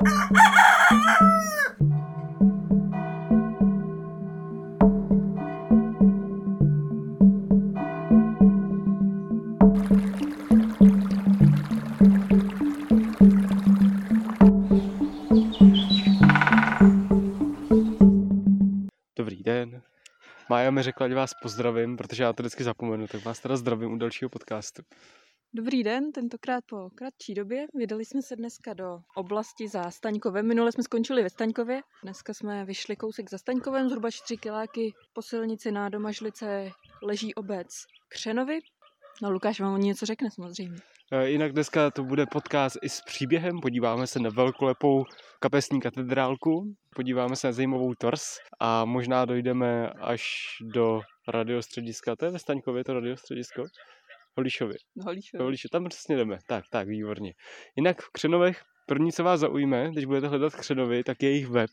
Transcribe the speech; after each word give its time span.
Dobrý 0.00 0.12
den. 19.42 19.82
Mája 20.48 20.70
mi 20.70 20.82
řekla, 20.82 21.08
že 21.08 21.14
vás 21.14 21.30
pozdravím, 21.42 21.96
protože 21.96 22.22
já 22.22 22.32
to 22.32 22.42
vždycky 22.42 22.64
zapomenu, 22.64 23.06
tak 23.06 23.24
vás 23.24 23.40
teda 23.40 23.56
zdravím 23.56 23.92
u 23.92 23.96
dalšího 23.96 24.28
podcastu. 24.28 24.82
Dobrý 25.54 25.82
den, 25.82 26.12
tentokrát 26.12 26.64
po 26.70 26.90
kratší 26.94 27.34
době. 27.34 27.66
Vydali 27.74 28.04
jsme 28.04 28.22
se 28.22 28.36
dneska 28.36 28.74
do 28.74 28.98
oblasti 29.16 29.68
za 29.68 29.90
Staňkovem. 29.90 30.48
Minule 30.48 30.72
jsme 30.72 30.82
skončili 30.82 31.22
ve 31.22 31.30
Staňkově. 31.30 31.80
Dneska 32.02 32.34
jsme 32.34 32.64
vyšli 32.64 32.96
kousek 32.96 33.30
za 33.30 33.38
Staňkovem, 33.38 33.88
zhruba 33.88 34.10
4 34.10 34.36
kiláky 34.36 34.92
po 35.12 35.22
silnici 35.22 35.72
na 35.72 35.88
Domažlice 35.88 36.70
leží 37.02 37.34
obec 37.34 37.68
Křenovy. 38.08 38.58
No 39.22 39.30
Lukáš 39.30 39.60
vám 39.60 39.74
o 39.74 39.76
něco 39.76 40.06
řekne 40.06 40.30
samozřejmě. 40.30 40.78
E, 41.12 41.28
Jinak 41.28 41.52
dneska 41.52 41.90
to 41.90 42.04
bude 42.04 42.26
podcast 42.26 42.76
i 42.82 42.88
s 42.88 43.00
příběhem. 43.06 43.60
Podíváme 43.60 44.06
se 44.06 44.20
na 44.20 44.30
velkolepou 44.30 45.04
kapesní 45.40 45.80
katedrálku, 45.80 46.74
podíváme 46.96 47.36
se 47.36 47.46
na 47.46 47.52
zajímavou 47.52 47.94
tors 47.94 48.22
a 48.60 48.84
možná 48.84 49.24
dojdeme 49.24 49.90
až 49.90 50.22
do 50.74 51.00
radiostřediska. 51.28 52.16
To 52.16 52.24
je 52.24 52.30
ve 52.30 52.38
Staňkově 52.38 52.84
to 52.84 52.94
radiostředisko? 52.94 53.62
Holíšově. 54.36 54.76
No, 54.96 55.04
Holíšov. 55.04 55.38
Do 55.38 55.44
Holíše, 55.44 55.68
tam 55.72 55.88
přesně 55.88 56.16
jdeme. 56.16 56.38
Tak, 56.46 56.64
tak, 56.70 56.88
výborně. 56.88 57.32
Jinak 57.76 58.02
v 58.02 58.10
Křenovech 58.12 58.62
první, 58.86 59.12
co 59.12 59.24
vás 59.24 59.40
zaujme, 59.40 59.90
když 59.92 60.04
budete 60.04 60.28
hledat 60.28 60.54
Křenovy, 60.54 61.04
tak 61.04 61.22
je 61.22 61.30
jejich 61.30 61.46
web. 61.46 61.70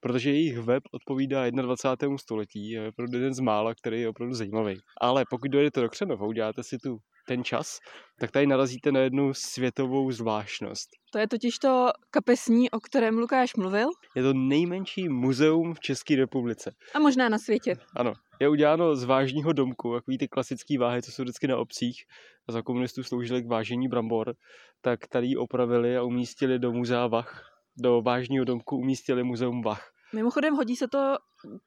Protože 0.00 0.30
jejich 0.30 0.58
web 0.58 0.82
odpovídá 0.92 1.50
21. 1.50 2.18
století, 2.18 2.70
je 2.70 2.88
opravdu 2.88 3.16
jeden 3.16 3.34
z 3.34 3.40
mála, 3.40 3.74
který 3.74 4.00
je 4.00 4.08
opravdu 4.08 4.34
zajímavý. 4.34 4.80
Ale 5.00 5.24
pokud 5.30 5.50
dojdete 5.50 5.80
do 5.80 5.88
Křenov 5.88 6.20
a 6.20 6.24
uděláte 6.24 6.62
si 6.62 6.78
tu 6.78 6.98
ten 7.26 7.44
čas, 7.44 7.78
tak 8.20 8.30
tady 8.30 8.46
narazíte 8.46 8.92
na 8.92 9.00
jednu 9.00 9.34
světovou 9.34 10.12
zvláštnost. 10.12 10.88
To 11.12 11.18
je 11.18 11.28
totiž 11.28 11.58
to 11.58 11.90
kapesní, 12.10 12.70
o 12.70 12.80
kterém 12.80 13.18
Lukáš 13.18 13.56
mluvil. 13.56 13.88
Je 14.16 14.22
to 14.22 14.32
nejmenší 14.32 15.08
muzeum 15.08 15.74
v 15.74 15.80
České 15.80 16.16
republice. 16.16 16.74
A 16.94 16.98
možná 16.98 17.28
na 17.28 17.38
světě. 17.38 17.76
Ano, 17.96 18.12
je 18.40 18.48
uděláno 18.48 18.96
z 18.96 19.04
vážního 19.04 19.52
domku, 19.52 19.94
takový 19.94 20.18
ty 20.18 20.28
klasické 20.28 20.78
váhy, 20.78 21.02
co 21.02 21.12
jsou 21.12 21.22
vždycky 21.22 21.46
na 21.46 21.56
obcích 21.56 22.04
a 22.48 22.52
za 22.52 22.62
komunistů 22.62 23.02
sloužily 23.02 23.42
k 23.42 23.48
vážení 23.48 23.88
brambor, 23.88 24.34
tak 24.80 25.06
tady 25.06 25.26
ji 25.26 25.36
opravili 25.36 25.96
a 25.96 26.02
umístili 26.02 26.58
do 26.58 26.72
muzea 26.72 27.06
Vach. 27.06 27.52
Do 27.78 28.02
vážního 28.02 28.44
domku 28.44 28.76
umístili 28.76 29.24
muzeum 29.24 29.62
Vach. 29.62 29.90
Mimochodem 30.14 30.54
hodí 30.54 30.76
se 30.76 30.88
to, 30.88 31.16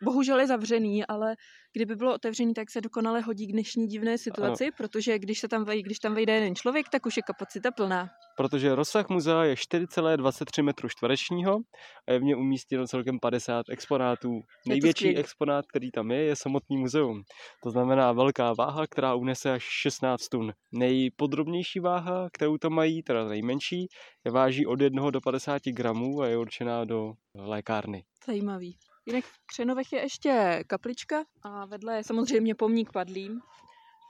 bohužel 0.03 0.39
je 0.39 0.47
zavřený, 0.47 1.05
ale 1.05 1.35
kdyby 1.73 1.95
bylo 1.95 2.13
otevřený, 2.13 2.53
tak 2.53 2.71
se 2.71 2.81
dokonale 2.81 3.21
hodí 3.21 3.47
k 3.47 3.51
dnešní 3.51 3.87
divné 3.87 4.17
situaci, 4.17 4.63
ano. 4.63 4.71
protože 4.77 5.19
když, 5.19 5.39
se 5.39 5.47
tam 5.47 5.63
vej, 5.63 5.83
když 5.83 5.99
tam 5.99 6.15
vejde 6.15 6.33
jeden 6.33 6.55
člověk, 6.55 6.89
tak 6.89 7.05
už 7.05 7.17
je 7.17 7.23
kapacita 7.23 7.71
plná. 7.71 8.09
Protože 8.37 8.75
rozsah 8.75 9.09
muzea 9.09 9.43
je 9.43 9.55
4,23 9.55 10.63
metru 10.63 10.89
čtverečního 10.89 11.59
a 12.07 12.11
je 12.13 12.19
v 12.19 12.23
něm 12.23 12.39
umístěno 12.39 12.87
celkem 12.87 13.19
50 13.19 13.65
exponátů. 13.69 14.41
Největší 14.67 15.17
exponát, 15.17 15.65
který 15.65 15.91
tam 15.91 16.11
je, 16.11 16.23
je 16.23 16.35
samotný 16.35 16.77
muzeum. 16.77 17.23
To 17.63 17.71
znamená 17.71 18.11
velká 18.11 18.53
váha, 18.53 18.87
která 18.87 19.15
unese 19.15 19.51
až 19.51 19.63
16 19.63 20.27
tun. 20.27 20.53
Nejpodrobnější 20.71 21.79
váha, 21.79 22.29
kterou 22.33 22.57
tam 22.57 22.73
mají, 22.73 23.03
teda 23.03 23.27
nejmenší, 23.27 23.87
je 24.25 24.31
váží 24.31 24.65
od 24.65 24.81
1 24.81 25.09
do 25.09 25.21
50 25.21 25.61
gramů 25.65 26.21
a 26.21 26.27
je 26.27 26.37
určená 26.37 26.85
do 26.85 27.13
lékárny. 27.35 28.03
Zajímavý. 28.25 28.77
Jinak 29.05 29.25
v 29.25 29.37
Křenovech 29.45 29.93
je 29.93 29.99
ještě 30.01 30.63
kaplička 30.67 31.23
a 31.43 31.65
vedle 31.65 31.97
je 31.97 32.03
samozřejmě 32.03 32.55
pomník 32.55 32.91
padlým. 32.91 33.41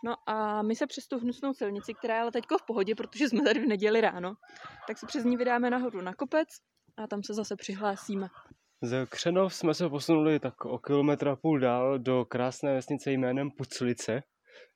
No 0.05 0.16
a 0.29 0.61
my 0.61 0.75
se 0.75 0.88
přes 0.88 1.07
tu 1.07 1.19
hnusnou 1.19 1.53
silnici, 1.53 1.94
která 1.94 2.16
je 2.16 2.22
ale 2.22 2.31
teďko 2.31 2.57
v 2.57 2.66
pohodě, 2.66 2.95
protože 2.95 3.29
jsme 3.29 3.41
tady 3.41 3.59
v 3.59 3.67
neděli 3.67 4.01
ráno, 4.01 4.33
tak 4.88 4.97
se 4.97 5.07
přes 5.07 5.23
ní 5.23 5.38
vydáme 5.38 5.69
nahoru 5.69 6.01
na 6.01 6.13
kopec 6.13 6.47
a 6.97 7.07
tam 7.07 7.23
se 7.23 7.33
zase 7.33 7.55
přihlásíme. 7.55 8.27
Z 8.81 9.05
Křenov 9.05 9.55
jsme 9.55 9.73
se 9.73 9.89
posunuli 9.89 10.39
tak 10.39 10.66
o 10.66 10.79
kilometr 10.79 11.27
a 11.27 11.35
půl 11.35 11.59
dál 11.59 12.00
do 12.00 12.25
krásné 12.25 12.73
vesnice 12.73 13.11
jménem 13.11 13.51
Puclice. 13.51 14.23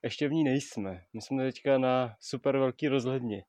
Ještě 0.02 0.28
v 0.28 0.32
ní 0.32 0.44
nejsme. 0.44 1.00
My 1.12 1.22
jsme 1.22 1.44
teďka 1.44 1.78
na 1.78 2.14
super 2.20 2.58
velký 2.58 2.88
rozhledně. 2.88 3.44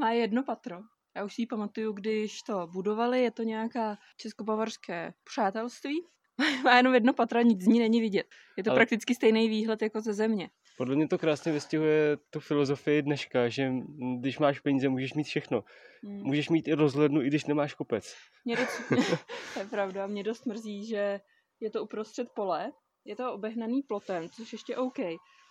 Má 0.00 0.10
jedno 0.10 0.44
patro. 0.44 0.76
Já 1.16 1.24
už 1.24 1.34
si 1.34 1.42
ji 1.42 1.46
pamatuju, 1.46 1.92
když 1.92 2.42
to 2.42 2.66
budovali, 2.66 3.22
je 3.22 3.30
to 3.30 3.42
nějaká 3.42 3.98
českobavarské 4.16 5.14
přátelství. 5.24 6.06
Má 6.64 6.76
jenom 6.76 6.94
jedno 6.94 7.12
patro, 7.12 7.40
nic 7.40 7.62
z 7.62 7.66
ní 7.66 7.78
není 7.78 8.00
vidět. 8.00 8.26
Je 8.56 8.64
to 8.64 8.70
Ale- 8.70 8.78
prakticky 8.78 9.14
stejný 9.14 9.48
výhled 9.48 9.82
jako 9.82 10.00
ze 10.00 10.14
země. 10.14 10.50
Podle 10.76 10.96
mě 10.96 11.08
to 11.08 11.18
krásně 11.18 11.52
vystihuje 11.52 12.16
tu 12.30 12.40
filozofii 12.40 13.02
dneška, 13.02 13.48
že 13.48 13.72
když 14.20 14.38
máš 14.38 14.60
peníze, 14.60 14.88
můžeš 14.88 15.14
mít 15.14 15.24
všechno. 15.24 15.64
Hmm. 16.02 16.22
Můžeš 16.22 16.48
mít 16.48 16.68
i 16.68 16.74
rozhlednu, 16.74 17.22
i 17.22 17.26
když 17.26 17.44
nemáš 17.44 17.74
kopec. 17.74 18.14
Mě 18.44 18.56
dost, 18.56 18.82
to 19.54 19.60
je 19.60 19.66
pravda, 19.66 20.06
mě 20.06 20.22
dost 20.22 20.46
mrzí, 20.46 20.86
že 20.86 21.20
je 21.60 21.70
to 21.70 21.84
uprostřed 21.84 22.28
pole, 22.34 22.72
je 23.04 23.16
to 23.16 23.32
obehnaný 23.32 23.82
plotem, 23.82 24.28
což 24.28 24.52
ještě 24.52 24.76
OK, 24.76 24.98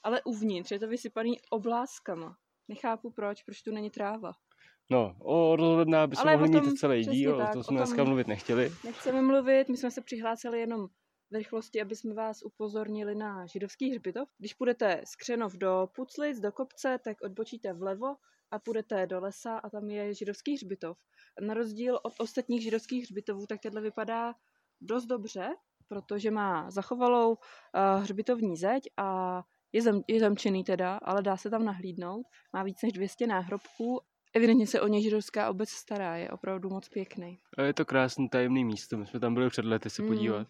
ale 0.03 0.22
uvnitř 0.22 0.72
je 0.72 0.80
to 0.80 0.88
vysypaný 0.88 1.40
obláskama. 1.50 2.38
Nechápu 2.68 3.12
proč, 3.12 3.44
proč 3.44 3.62
tu 3.62 3.72
není 3.72 3.90
tráva. 3.90 4.32
No, 4.90 5.16
o 5.19 5.56
rozhledná 5.56 6.07
by 6.07 6.16
se 6.16 6.31
mohli 6.31 6.50
mít 6.50 6.78
celý 6.79 7.06
díl, 7.06 7.38
tak, 7.38 7.53
to 7.53 7.59
o 7.59 7.63
jsme 7.63 7.68
tom- 7.68 7.78
dneska 7.78 8.03
mluvit 8.03 8.28
nechtěli. 8.28 8.72
Nechceme 8.84 9.22
mluvit, 9.22 9.69
my 9.69 9.78
jsme 9.78 9.91
se 9.91 10.01
přihlásili 10.01 10.59
jenom 10.59 10.88
v 11.31 11.35
rychlosti, 11.35 11.81
aby 11.81 11.96
jsme 11.96 12.13
vás 12.13 12.40
upozornili 12.44 13.16
na 13.16 13.46
židovský 13.46 13.91
hřbitov. 13.91 14.29
Když 14.38 14.53
půjdete 14.53 15.01
z 15.06 15.16
Křenov 15.16 15.53
do 15.53 15.88
Puclic, 15.96 16.40
do 16.40 16.51
kopce, 16.51 17.00
tak 17.03 17.18
odbočíte 17.23 17.73
vlevo 17.73 18.16
a 18.51 18.59
půjdete 18.59 19.07
do 19.07 19.19
lesa 19.19 19.57
a 19.57 19.69
tam 19.69 19.90
je 19.90 20.13
židovský 20.13 20.53
hřbitov. 20.53 20.97
Na 21.41 21.53
rozdíl 21.53 22.00
od 22.03 22.13
ostatních 22.19 22.63
židovských 22.63 23.03
hřbitovů, 23.03 23.46
tak 23.47 23.62
tenhle 23.62 23.81
vypadá 23.81 24.34
dost 24.81 25.06
dobře, 25.06 25.50
protože 25.88 26.31
má 26.31 26.72
zachovalou 26.72 27.29
uh, 27.31 28.02
hřbitovní 28.02 28.57
zeď 28.57 28.84
a 28.97 29.41
je, 29.73 29.81
zam, 29.81 30.02
je 30.07 30.19
zamčený 30.19 30.63
teda, 30.63 31.00
ale 31.02 31.22
dá 31.22 31.38
se 31.38 31.50
tam 31.50 31.66
nahlídnout. 31.66 32.25
Má 32.53 32.63
víc 32.63 32.81
než 32.84 32.94
200 32.94 33.28
náhrobků. 33.28 34.02
Evidentně 34.35 34.68
se 34.68 34.81
o 34.81 34.88
ně 34.88 35.01
židovská 35.01 35.50
obec 35.50 35.69
stará, 35.69 36.16
je 36.16 36.29
opravdu 36.29 36.69
moc 36.69 36.90
pěkný. 36.90 37.38
A 37.57 37.62
je 37.62 37.73
to 37.73 37.85
krásný 37.85 38.29
tajemný 38.29 38.66
místo, 38.66 38.97
my 38.97 39.06
jsme 39.06 39.19
tam 39.19 39.34
byli 39.34 39.50
před 39.50 39.66
lety 39.66 39.90
se 39.90 40.01
Mm. 40.01 40.07
podívat. 40.07 40.47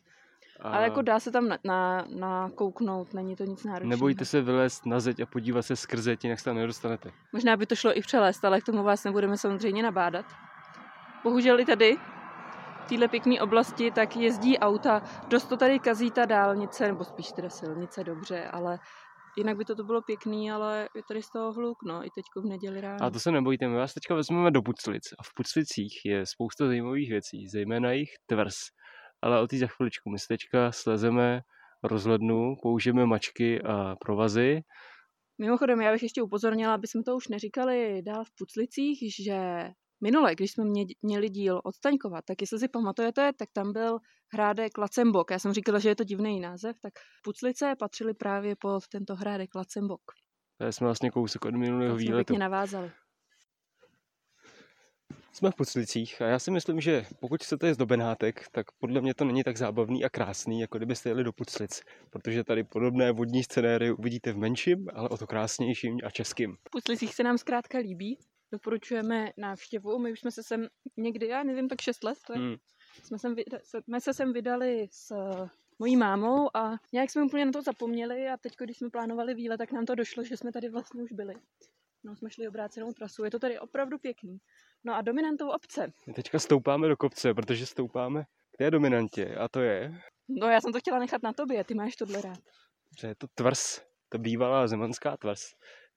A 0.60 0.70
Ale 0.70 0.84
jako 0.84 1.02
dá 1.02 1.20
se 1.20 1.32
tam 1.32 1.48
na, 1.48 1.58
na, 1.64 2.06
nakouknout, 2.16 3.14
není 3.14 3.36
to 3.36 3.44
nic 3.44 3.64
náročného. 3.64 3.90
nebojte 3.90 4.26
se 4.26 4.42
vylézt 4.42 4.86
na 4.86 5.00
zeď 5.00 5.20
a 5.20 5.26
podívat 5.26 5.62
se 5.62 5.76
skrze, 5.76 6.18
jinak 6.24 6.40
se 6.40 6.46
tam 6.46 6.56
nedostanete. 6.56 7.12
Možná 7.34 7.58
by 7.58 7.66
to 7.66 7.76
šlo 7.76 7.98
i 7.98 8.02
přelést, 8.02 8.46
ale 8.46 8.62
k 8.62 8.66
tomu 8.66 8.84
vás 8.84 9.04
nebudeme 9.04 9.38
samozřejmě 9.38 9.84
nabádat. 9.84 10.26
Bohužel 11.24 11.60
i 11.60 11.66
tady, 11.66 11.98
v 12.86 12.90
téhle 12.90 13.08
pěkné 13.08 13.42
oblasti, 13.42 13.92
tak 13.92 14.16
jezdí 14.16 14.58
auta. 14.60 15.02
Dost 15.28 15.46
to 15.46 15.58
tady 15.58 15.80
kazí 15.80 16.12
ta 16.12 16.26
dálnice, 16.26 16.88
nebo 16.88 17.04
spíš 17.04 17.32
teda 17.32 17.50
silnice, 17.50 18.04
dobře, 18.04 18.48
ale 18.52 18.80
jinak 19.38 19.58
by 19.58 19.66
to, 19.66 19.76
to 19.76 19.84
bylo 19.84 20.02
pěkný, 20.02 20.52
ale 20.52 20.90
je 20.96 21.02
tady 21.08 21.22
z 21.22 21.30
toho 21.30 21.54
hluk, 21.54 21.78
no, 21.88 22.06
i 22.06 22.10
teďko 22.16 22.42
v 22.42 22.46
neděli 22.46 22.82
ráno. 22.82 23.04
A 23.04 23.10
to 23.10 23.20
se 23.20 23.32
nebojte, 23.32 23.68
my 23.68 23.76
vás 23.76 23.94
teďka 23.94 24.16
vezmeme 24.16 24.52
do 24.52 24.62
Puclic. 24.62 25.04
A 25.20 25.24
v 25.24 25.30
Puclicích 25.36 25.94
je 26.06 26.26
spousta 26.26 26.68
zajímavých 26.68 27.10
věcí, 27.10 27.48
zejména 27.48 27.92
jejich 27.92 28.10
tvrz. 28.26 28.56
Ale 29.22 29.42
o 29.42 29.48
té 29.48 29.58
za 29.58 29.68
chviličku. 29.68 30.10
My 30.10 30.20
se 30.20 30.26
teďka 30.28 30.72
slezeme 30.72 31.42
rozhlednu, 31.84 32.56
použijeme 32.62 33.06
mačky 33.06 33.62
a 33.62 33.96
provazy. 33.96 34.62
Mimochodem, 35.42 35.82
já 35.82 35.92
bych 35.92 36.04
ještě 36.04 36.22
upozornila, 36.22 36.74
aby 36.74 36.88
jsme 36.88 37.04
to 37.04 37.16
už 37.16 37.28
neříkali 37.28 38.02
dál 38.02 38.24
v 38.24 38.32
Puclicích, 38.38 39.00
že 39.26 39.70
minule, 40.02 40.36
když 40.36 40.52
jsme 40.52 40.66
mě, 40.66 40.86
měli 41.02 41.30
díl 41.30 41.62
od 41.64 41.76
Staňkova, 41.76 42.22
tak 42.22 42.42
jestli 42.42 42.60
si 42.60 42.68
pamatujete, 42.68 43.32
tak 43.38 43.50
tam 43.54 43.74
byl 43.74 44.00
hrádek 44.34 44.78
Lacembok. 44.78 45.32
Já 45.32 45.40
jsem 45.40 45.54
říkala, 45.54 45.80
že 45.80 45.90
je 45.90 45.96
to 45.96 46.04
divný 46.04 46.40
název, 46.40 46.76
tak 46.82 46.94
Puclice 47.24 47.74
patřily 47.80 48.14
právě 48.14 48.56
pod 48.56 48.88
tento 48.88 49.16
hrádek 49.16 49.56
Lacembok. 49.56 50.02
To 50.58 50.72
jsme 50.72 50.86
vlastně 50.86 51.12
kousek 51.12 51.46
od 51.46 51.56
minulého 51.56 51.96
jsme 51.96 52.06
výletu. 52.06 52.26
pěkně 52.26 52.40
navázali. 52.40 52.92
Jsme 55.32 55.52
v 55.52 55.56
Puclicích 55.56 56.22
a 56.22 56.26
já 56.26 56.40
si 56.40 56.52
myslím, 56.52 56.82
že 56.82 57.06
pokud 57.20 57.44
chcete 57.44 57.68
jít 57.68 57.78
do 57.78 57.86
Benátek, 57.86 58.46
tak 58.52 58.66
podle 58.80 59.02
mě 59.02 59.14
to 59.14 59.26
není 59.26 59.44
tak 59.44 59.58
zábavný 59.58 60.06
a 60.06 60.10
krásný, 60.10 60.60
jako 60.60 60.78
kdybyste 60.78 61.10
jeli 61.10 61.24
do 61.24 61.34
Puclic, 61.34 61.82
protože 62.10 62.44
tady 62.44 62.64
podobné 62.64 63.12
vodní 63.12 63.44
scenéry 63.44 63.92
uvidíte 63.92 64.34
v 64.34 64.38
menším, 64.38 64.88
ale 64.94 65.10
o 65.10 65.18
to 65.18 65.28
krásnějším 65.28 65.98
a 66.06 66.10
českým. 66.10 66.56
V 66.68 66.70
Puclicích 66.72 67.16
se 67.16 67.24
nám 67.24 67.38
zkrátka 67.38 67.78
líbí. 67.78 68.18
Doporučujeme 68.52 69.32
návštěvu. 69.38 70.00
My 70.00 70.12
už 70.12 70.20
jsme 70.20 70.32
se 70.32 70.44
sem 70.44 70.68
někdy, 70.98 71.28
já 71.28 71.44
nevím, 71.44 71.70
tak 71.70 71.82
6 71.82 72.04
let, 72.04 72.18
je, 72.34 72.36
Hmm. 72.40 72.56
jsme, 73.04 73.20
sem, 73.20 73.36
vyda- 73.36 73.82
jsme 73.84 74.02
se 74.02 74.14
sem 74.14 74.34
vydali 74.34 74.88
s 74.92 75.12
eh, 75.12 75.50
mojí 75.80 75.96
mámou 75.96 76.58
a 76.58 76.76
nějak 76.94 77.10
jsme 77.10 77.24
úplně 77.24 77.46
na 77.46 77.52
to 77.52 77.62
zapomněli 77.62 78.28
a 78.30 78.38
teď, 78.38 78.54
když 78.60 78.78
jsme 78.78 78.90
plánovali 78.90 79.34
výlet, 79.34 79.58
tak 79.58 79.72
nám 79.72 79.86
to 79.86 79.96
došlo, 79.96 80.24
že 80.24 80.38
jsme 80.38 80.52
tady 80.52 80.70
vlastně 80.70 81.04
už 81.04 81.12
byli. 81.12 81.34
No, 82.04 82.16
jsme 82.16 82.30
šli 82.30 82.48
obrácenou 82.48 82.94
trasu, 82.94 83.24
je 83.24 83.32
to 83.32 83.40
tady 83.40 83.60
opravdu 83.60 83.98
pěkný. 83.98 84.38
No 84.84 84.96
a 84.96 85.02
dominantou 85.02 85.50
obce. 85.50 85.92
My 86.08 86.14
teďka 86.14 86.40
stoupáme 86.40 86.88
do 86.88 86.98
kopce, 86.98 87.34
protože 87.34 87.66
stoupáme 87.66 88.24
k 88.54 88.58
té 88.58 88.72
dominantě 88.72 89.36
a 89.36 89.48
to 89.48 89.62
je, 89.62 90.02
No 90.30 90.48
já 90.48 90.62
jsem 90.62 90.74
to 90.74 90.80
chtěla 90.80 91.00
nechat 91.00 91.24
na 91.24 91.34
tobě, 91.34 91.64
ty 91.64 91.74
máš 91.74 91.96
tohle 91.96 92.22
rád. 92.22 92.38
že 93.00 93.08
je 93.08 93.16
to 93.16 93.28
tvrz, 93.36 93.82
to 94.10 94.18
bývalá 94.18 94.68
zemanská 94.68 95.18
tvrz, 95.18 95.54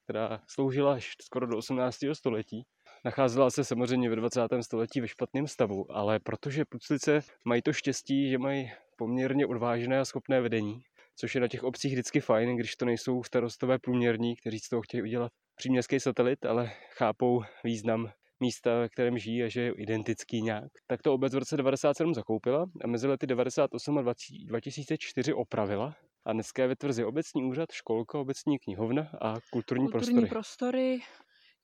která 0.09 0.41
sloužila 0.47 0.95
až 0.95 1.17
skoro 1.23 1.47
do 1.47 1.59
18. 1.59 1.97
století. 2.13 2.67
Nacházela 3.05 3.51
se 3.51 3.65
samozřejmě 3.65 4.11
ve 4.11 4.17
20. 4.17 4.41
století 4.61 5.01
ve 5.01 5.09
špatném 5.09 5.47
stavu, 5.47 5.87
ale 5.93 6.21
protože 6.21 6.65
Puclice 6.65 7.21
mají 7.45 7.63
to 7.63 7.73
štěstí, 7.73 8.31
že 8.31 8.39
mají 8.39 8.71
poměrně 8.97 9.47
odvážné 9.47 10.01
a 10.01 10.05
schopné 10.05 10.41
vedení, 10.41 10.81
což 11.17 11.35
je 11.35 11.41
na 11.41 11.49
těch 11.49 11.65
obcích 11.65 11.93
vždycky 11.93 12.21
fajn, 12.21 12.57
když 12.57 12.77
to 12.77 12.85
nejsou 12.85 13.23
starostové 13.23 13.79
průměrní, 13.79 14.37
kteří 14.37 14.59
z 14.59 14.69
toho 14.69 14.83
chtějí 14.83 15.03
udělat 15.03 15.33
příměstský 15.57 16.01
satelit, 16.01 16.47
ale 16.47 16.71
chápou 16.97 17.43
význam 17.65 18.11
místa, 18.41 18.79
ve 18.81 18.89
kterém 18.89 19.19
žijí 19.19 19.43
a 19.43 19.49
že 19.49 19.61
je 19.61 19.73
identický 19.73 20.43
nějak. 20.43 20.73
Tak 20.87 21.03
to 21.03 21.15
obec 21.15 21.35
v 21.35 21.39
roce 21.39 21.57
97 21.57 22.15
zakoupila 22.15 22.67
a 22.85 22.87
mezi 22.87 23.07
lety 23.07 23.27
98 23.27 23.99
a 23.99 24.03
20 24.03 24.35
2004 24.45 25.33
opravila. 25.33 25.97
A 26.27 26.33
dneska 26.33 26.63
je 26.63 26.69
ve 26.69 26.77
tvrzi 26.77 27.05
obecní 27.05 27.45
úřad, 27.45 27.73
školka, 27.73 28.19
obecní 28.19 28.59
knihovna 28.59 29.03
a 29.21 29.35
kulturní, 29.53 29.85
Kulturní 29.85 29.91
prostory. 29.91 30.29
prostory. 30.29 31.01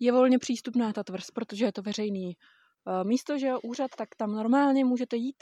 Je 0.00 0.12
volně 0.12 0.38
přístupná 0.38 0.92
ta 0.92 1.04
tvrz, 1.04 1.30
protože 1.30 1.64
je 1.64 1.72
to 1.72 1.82
veřejný 1.82 2.32
eh, 2.88 3.04
místo, 3.04 3.38
že 3.38 3.46
jo, 3.46 3.60
úřad, 3.64 3.90
tak 3.98 4.08
tam 4.16 4.32
normálně 4.32 4.84
můžete 4.84 5.16
jít. 5.16 5.36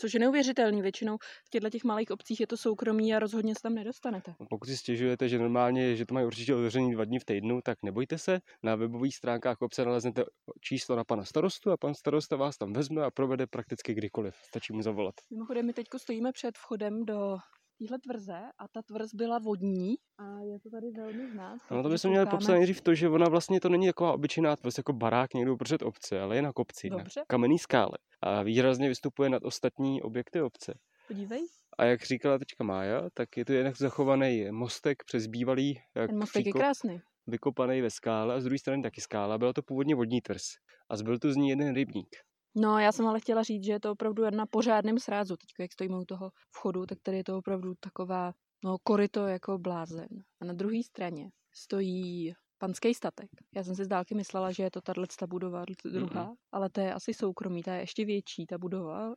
Což 0.00 0.14
je 0.14 0.20
neuvěřitelný. 0.20 0.82
Většinou 0.82 1.16
v 1.46 1.50
těchto 1.50 1.70
těch 1.70 1.84
malých 1.84 2.10
obcích 2.10 2.40
je 2.40 2.46
to 2.46 2.56
soukromí 2.56 3.14
a 3.14 3.18
rozhodně 3.18 3.54
se 3.54 3.62
tam 3.62 3.74
nedostanete. 3.74 4.34
Pokud 4.50 4.66
si 4.66 4.76
stěžujete, 4.76 5.28
že 5.28 5.38
normálně, 5.38 5.96
že 5.96 6.06
to 6.06 6.14
mají 6.14 6.26
určitě 6.26 6.54
otevřený 6.54 6.92
dva 6.92 7.04
dny 7.04 7.18
v 7.18 7.24
týdnu, 7.24 7.60
tak 7.64 7.78
nebojte 7.84 8.18
se. 8.18 8.38
Na 8.62 8.74
webových 8.76 9.16
stránkách 9.16 9.56
obce 9.62 9.84
naleznete 9.84 10.24
číslo 10.60 10.96
na 10.96 11.04
pana 11.04 11.24
starostu 11.24 11.70
a 11.70 11.76
pan 11.76 11.94
starosta 11.94 12.36
vás 12.36 12.56
tam 12.58 12.72
vezme 12.72 13.04
a 13.04 13.10
provede 13.10 13.46
prakticky 13.46 13.94
kdykoliv. 13.94 14.34
Stačí 14.36 14.72
mu 14.72 14.82
zavolat. 14.82 15.14
Mimochodem, 15.30 15.66
my 15.66 15.72
teď 15.72 15.86
stojíme 15.96 16.32
před 16.32 16.58
vchodem 16.58 17.04
do 17.04 17.36
téhle 17.78 17.98
tvrze 17.98 18.38
a 18.58 18.68
ta 18.68 18.82
tvrz 18.82 19.14
byla 19.14 19.38
vodní 19.38 19.94
a 20.18 20.40
je 20.40 20.60
to 20.60 20.70
tady 20.70 20.90
velmi 20.90 21.30
znát. 21.30 21.58
No 21.70 21.82
to 21.82 21.88
bychom 21.88 22.10
měli 22.10 22.26
popsat 22.26 22.52
nejdřív 22.52 22.80
to, 22.80 22.94
že 22.94 23.08
ona 23.08 23.28
vlastně 23.28 23.60
to 23.60 23.68
není 23.68 23.86
taková 23.86 24.12
obyčejná 24.12 24.56
tvrz 24.56 24.78
jako 24.78 24.92
barák 24.92 25.34
někde 25.34 25.50
uprostřed 25.50 25.82
obce, 25.82 26.20
ale 26.20 26.36
je 26.36 26.42
na 26.42 26.52
kopci, 26.52 26.90
Dobře. 26.90 27.20
na 27.20 27.24
kamenný 27.28 27.58
skále 27.58 27.98
a 28.22 28.42
výrazně 28.42 28.88
vystupuje 28.88 29.30
nad 29.30 29.44
ostatní 29.44 30.02
objekty 30.02 30.40
obce. 30.42 30.78
Podívej, 31.08 31.40
A 31.78 31.84
jak 31.84 32.02
říkala 32.02 32.38
teďka 32.38 32.64
Mája, 32.64 33.02
tak 33.14 33.36
je 33.36 33.44
tu 33.44 33.52
jednak 33.52 33.76
zachovaný 33.76 34.50
mostek 34.50 35.04
přes 35.04 35.26
bývalý 35.26 35.78
jak 35.96 36.10
ten 36.10 36.18
mostek 36.18 36.40
je 36.40 36.42
příkop, 36.42 36.60
krásný. 36.60 37.00
vykopaný 37.26 37.80
ve 37.80 37.90
skále 37.90 38.34
a 38.34 38.40
z 38.40 38.44
druhé 38.44 38.58
strany 38.58 38.82
taky 38.82 39.00
skála. 39.00 39.38
Byla 39.38 39.52
to 39.52 39.62
původně 39.62 39.94
vodní 39.94 40.20
tvrz 40.20 40.42
a 40.88 40.96
zbyl 40.96 41.18
tu 41.18 41.32
z 41.32 41.36
ní 41.36 41.48
jeden 41.48 41.74
rybník. 41.74 42.16
No, 42.58 42.78
já 42.78 42.92
jsem 42.92 43.06
ale 43.06 43.20
chtěla 43.20 43.42
říct, 43.42 43.64
že 43.64 43.72
je 43.72 43.80
to 43.80 43.92
opravdu 43.92 44.30
na 44.30 44.46
pořádném 44.46 44.98
srázu. 44.98 45.36
Teď, 45.36 45.48
jak 45.60 45.72
stojíme 45.72 45.98
u 45.98 46.04
toho 46.04 46.30
vchodu, 46.50 46.86
tak 46.86 46.98
tady 47.02 47.16
je 47.16 47.24
to 47.24 47.38
opravdu 47.38 47.74
taková, 47.80 48.32
no, 48.64 48.76
koryto 48.82 49.26
jako 49.26 49.58
blázen. 49.58 50.08
A 50.40 50.44
na 50.44 50.52
druhé 50.52 50.82
straně 50.82 51.30
stojí 51.54 52.34
panský 52.58 52.94
statek. 52.94 53.30
Já 53.54 53.64
jsem 53.64 53.74
si 53.74 53.84
z 53.84 53.88
dálky 53.88 54.14
myslela, 54.14 54.52
že 54.52 54.62
je 54.62 54.70
to 54.70 54.80
tahle 54.80 55.06
ta 55.18 55.26
budova 55.26 55.64
druhá, 55.92 56.34
ale 56.52 56.70
to 56.70 56.80
je 56.80 56.94
asi 56.94 57.14
soukromí, 57.14 57.62
ta 57.62 57.74
je 57.74 57.80
ještě 57.80 58.04
větší, 58.04 58.46
ta 58.46 58.58
budova. 58.58 59.14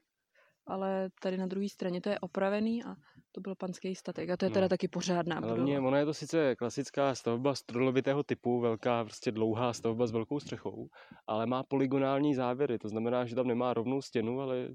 Ale 0.70 1.10
tady 1.22 1.38
na 1.38 1.46
druhé 1.46 1.70
straně 1.70 2.02
to 2.02 2.10
je 2.10 2.20
opravený 2.20 2.84
a 2.84 2.96
to 3.32 3.42
byl 3.42 3.56
panský 3.56 3.96
statek. 3.96 4.30
A 4.30 4.38
to 4.38 4.46
je 4.46 4.52
teda 4.52 4.66
No. 4.66 4.70
taky 4.70 4.88
pořádná 4.88 5.40
Hlavně 5.40 5.74
budova. 5.74 5.88
ona 5.88 5.98
je 6.00 6.06
to 6.06 6.14
sice 6.14 6.56
klasická 6.56 7.16
stavba 7.16 7.56
strolovitého 7.56 8.24
typu, 8.24 8.60
velká, 8.60 9.04
prostě 9.04 9.32
dlouhá 9.32 9.74
stavba 9.74 10.08
s 10.08 10.12
velkou 10.12 10.40
střechou, 10.40 10.88
ale 11.28 11.46
má 11.46 11.64
polygonální 11.64 12.36
závěry, 12.36 12.80
to 12.80 12.90
znamená, 12.90 13.26
že 13.26 13.36
tam 13.36 13.48
nemá 13.48 13.74
rovnou 13.74 14.02
stěnu, 14.02 14.42
ale 14.42 14.68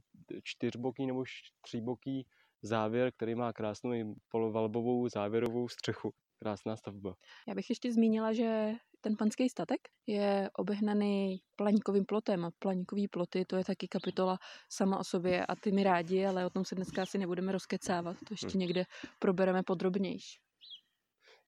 čtyřboký 0.43 1.06
nebo 1.06 1.25
tříboký 1.64 2.26
závěr, 2.62 3.12
který 3.17 3.35
má 3.35 3.52
krásnou 3.52 4.14
polovalbovou 4.29 5.08
závěrovou 5.08 5.69
střechu. 5.69 6.11
Krásná 6.38 6.76
stavba. 6.76 7.14
Já 7.49 7.55
bych 7.55 7.70
ještě 7.70 7.93
zmínila, 7.93 8.32
že 8.32 8.73
ten 9.05 9.17
panský 9.17 9.49
statek 9.49 9.81
je 10.06 10.51
obehnaný 10.59 11.41
planíkovým 11.56 12.05
plotem 12.05 12.45
a 12.45 12.51
planíkový 12.59 13.09
ploty 13.09 13.45
to 13.45 13.56
je 13.56 13.65
taky 13.65 13.89
kapitola 13.89 14.39
sama 14.73 14.99
o 14.99 15.05
sobě 15.05 15.47
a 15.47 15.56
ty 15.56 15.73
mi 15.73 15.85
rádi, 15.85 16.27
ale 16.27 16.47
o 16.47 16.51
tom 16.51 16.65
se 16.65 16.75
dneska 16.75 17.03
asi 17.03 17.19
nebudeme 17.19 17.53
rozkecávat, 17.53 18.17
to 18.29 18.35
ještě 18.35 18.56
Hm. 18.56 18.59
někde 18.59 18.85
probereme 19.19 19.62
podrobnější. 19.62 20.39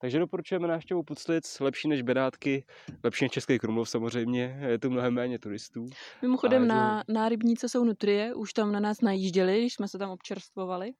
Takže 0.00 0.19
doporučujeme 0.19 0.69
návštěvu 0.69 1.03
Puclic, 1.03 1.61
lepší 1.61 1.88
než 1.88 2.03
Benátky, 2.03 2.64
lepší 3.05 3.25
než 3.25 3.32
Český 3.32 3.59
Krumlov 3.59 3.91
samozřejmě, 3.91 4.59
je 4.69 4.79
tu 4.79 4.91
mnohem 4.91 5.14
méně 5.14 5.38
turistů. 5.38 5.87
Mimochodem 6.23 6.62
to- 6.62 6.69
na, 6.69 7.05
na 7.09 7.29
rybníce 7.29 7.69
jsou 7.69 7.85
nutrie, 7.85 8.35
už 8.35 8.52
tam 8.52 8.73
na 8.73 8.81
nás 8.81 9.00
najížděli, 9.00 9.61
když 9.61 9.75
jsme 9.75 9.88
se 9.88 9.99
tam 9.99 10.11
občerstvovali. 10.11 10.93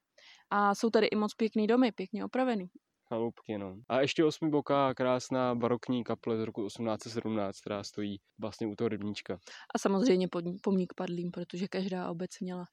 A 0.49 0.75
jsou 0.75 0.89
tady 0.89 1.07
i 1.07 1.15
moc 1.15 1.33
pěkný 1.33 1.67
domy, 1.67 1.91
pěkně 1.91 2.25
opravený. 2.25 2.65
Chaloupky, 3.09 3.57
no. 3.57 3.75
A 3.89 4.01
ještě 4.01 4.25
osmiboká 4.25 4.93
krásná 4.93 5.55
barokní 5.55 6.03
kaple 6.03 6.37
z 6.37 6.41
roku 6.43 6.67
1817, 6.67 7.61
která 7.61 7.83
stojí 7.83 8.19
vlastně 8.39 8.67
u 8.67 8.75
toho 8.75 8.87
rybníčka. 8.87 9.39
A 9.75 9.79
samozřejmě 9.79 10.27
pomník 10.63 10.93
padlým, 10.95 11.31
protože 11.31 11.67
každá 11.67 12.09
obec 12.09 12.29
měla 12.41 12.65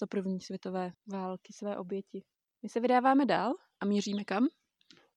za 0.00 0.06
první 0.06 0.40
světové 0.40 0.90
války 1.12 1.52
své 1.52 1.76
oběti. 1.76 2.22
My 2.62 2.68
se 2.68 2.80
vydáváme 2.80 3.26
dál 3.26 3.52
a 3.80 3.84
míříme 3.84 4.24
kam? 4.24 4.46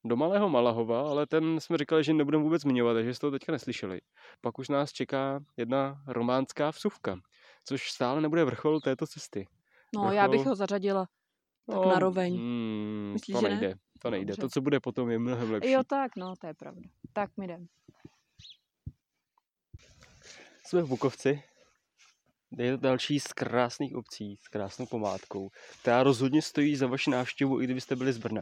Do 0.05 0.15
Malého 0.15 0.49
Malahova, 0.49 1.09
ale 1.09 1.27
ten 1.27 1.59
jsme 1.59 1.77
říkali, 1.77 2.03
že 2.03 2.13
nebudeme 2.13 2.43
vůbec 2.43 2.61
zmiňovat, 2.61 2.93
takže 2.93 3.13
jste 3.13 3.27
to 3.27 3.31
teďka 3.31 3.51
neslyšeli. 3.51 4.01
Pak 4.41 4.59
už 4.59 4.69
nás 4.69 4.91
čeká 4.91 5.39
jedna 5.57 6.03
románská 6.07 6.69
vsuvka, 6.69 7.17
což 7.65 7.91
stále 7.91 8.21
nebude 8.21 8.45
vrchol 8.45 8.79
této 8.81 9.07
cesty. 9.07 9.47
No, 9.95 10.11
já 10.11 10.27
bych 10.27 10.41
Vrchol- 10.41 10.49
ho 10.49 10.55
zařadila 10.55 11.07
tak 11.65 11.85
na 11.85 11.99
roveň. 11.99 12.35
Hmm, 12.35 13.11
Myslíš, 13.13 13.33
to 13.33 13.41
že 13.41 13.49
ne? 13.49 13.49
nejde, 13.49 13.75
to 14.01 14.09
nejde. 14.09 14.25
Dobře. 14.25 14.41
To, 14.41 14.49
co 14.49 14.61
bude 14.61 14.79
potom, 14.79 15.09
je 15.09 15.19
mnohem 15.19 15.51
lepší. 15.51 15.71
Jo, 15.71 15.83
tak, 15.83 16.15
no, 16.15 16.33
to 16.35 16.47
je 16.47 16.53
pravda. 16.53 16.81
Tak 17.13 17.37
mi 17.37 17.45
jdem. 17.45 17.67
Jsme 20.65 20.81
v 20.81 20.87
Bukovci. 20.87 21.43
Je 22.57 22.71
to 22.71 22.83
další 22.83 23.19
z 23.19 23.27
krásných 23.27 23.95
obcí, 23.95 24.35
s 24.41 24.47
krásnou 24.47 24.85
památkou, 24.85 25.49
která 25.81 26.03
rozhodně 26.03 26.41
stojí 26.41 26.75
za 26.75 26.87
vaši 26.87 27.09
návštěvu, 27.09 27.61
i 27.61 27.63
kdybyste 27.63 27.95
byli 27.95 28.13
z 28.13 28.17
Brna. 28.17 28.41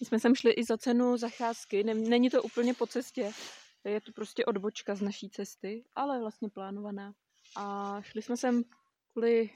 My 0.00 0.06
jsme 0.06 0.20
sem 0.20 0.34
šli 0.34 0.50
i 0.50 0.64
za 0.64 0.78
cenu 0.78 1.16
zacházky. 1.16 1.84
Není 1.84 2.30
to 2.30 2.42
úplně 2.42 2.74
po 2.74 2.86
cestě. 2.86 3.30
Je 3.84 4.00
to 4.00 4.12
prostě 4.12 4.44
odbočka 4.44 4.94
z 4.94 5.02
naší 5.02 5.30
cesty, 5.30 5.84
ale 5.94 6.20
vlastně 6.20 6.48
plánovaná. 6.48 7.14
A 7.56 7.96
šli 8.02 8.22
jsme 8.22 8.36
sem 8.36 8.62
kvůli... 9.12 9.50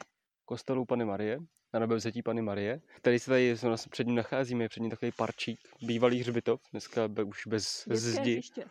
Kostelu 0.45 0.85
Pany 0.85 1.05
Marie, 1.05 1.38
na 1.75 1.81
nebevzetí 1.81 2.23
Pany 2.23 2.43
Marie, 2.43 2.81
který 2.97 3.19
se 3.19 3.31
tady 3.31 3.57
se 3.57 3.69
nás 3.69 3.88
před 3.88 4.07
ním 4.07 4.17
nacházíme, 4.17 4.64
je 4.64 4.69
před 4.69 4.81
ním 4.81 4.91
takový 4.91 5.12
parčík, 5.12 5.61
bývalý 5.83 6.21
hřbitov, 6.21 6.61
dneska 6.71 7.09
be, 7.09 7.23
už 7.23 7.47
bez 7.47 7.85
Dětské 7.88 8.11
zdi. 8.11 8.33
hřiště. 8.33 8.64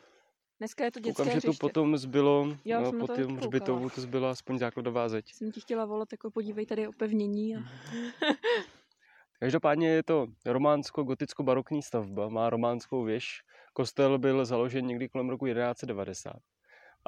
Dneska 0.60 0.86
je 0.86 0.92
to 0.92 1.00
dětské 1.00 1.24
Koukám, 1.24 1.40
že 1.40 1.48
tu 1.48 1.54
potom 1.54 1.98
zbylo, 1.98 2.58
Jo, 2.66 2.82
no, 2.82 2.92
po 2.92 3.08
to 3.08 3.16
tom 3.16 3.38
hřbitovu, 3.38 3.90
to 3.90 4.02
zbyla 4.02 4.32
aspoň 4.32 4.60
základová 4.60 5.10
zeď. 5.10 5.34
Jsem 5.34 5.52
ti 5.52 5.62
chtěla 5.62 5.86
volat, 5.86 6.12
jako 6.12 6.32
podívej 6.32 6.66
tady 6.66 6.88
opevnění. 6.88 7.56
A... 7.56 7.60
Každopádně 9.40 9.90
je 9.90 10.04
to 10.04 10.28
románsko-goticko-barokní 10.46 11.82
stavba, 11.82 12.30
má 12.30 12.50
románskou 12.50 13.04
věž. 13.04 13.42
Kostel 13.74 14.20
byl 14.20 14.46
založen 14.46 14.86
někdy 14.86 15.10
kolem 15.10 15.30
roku 15.30 15.46
1190. 15.46 16.34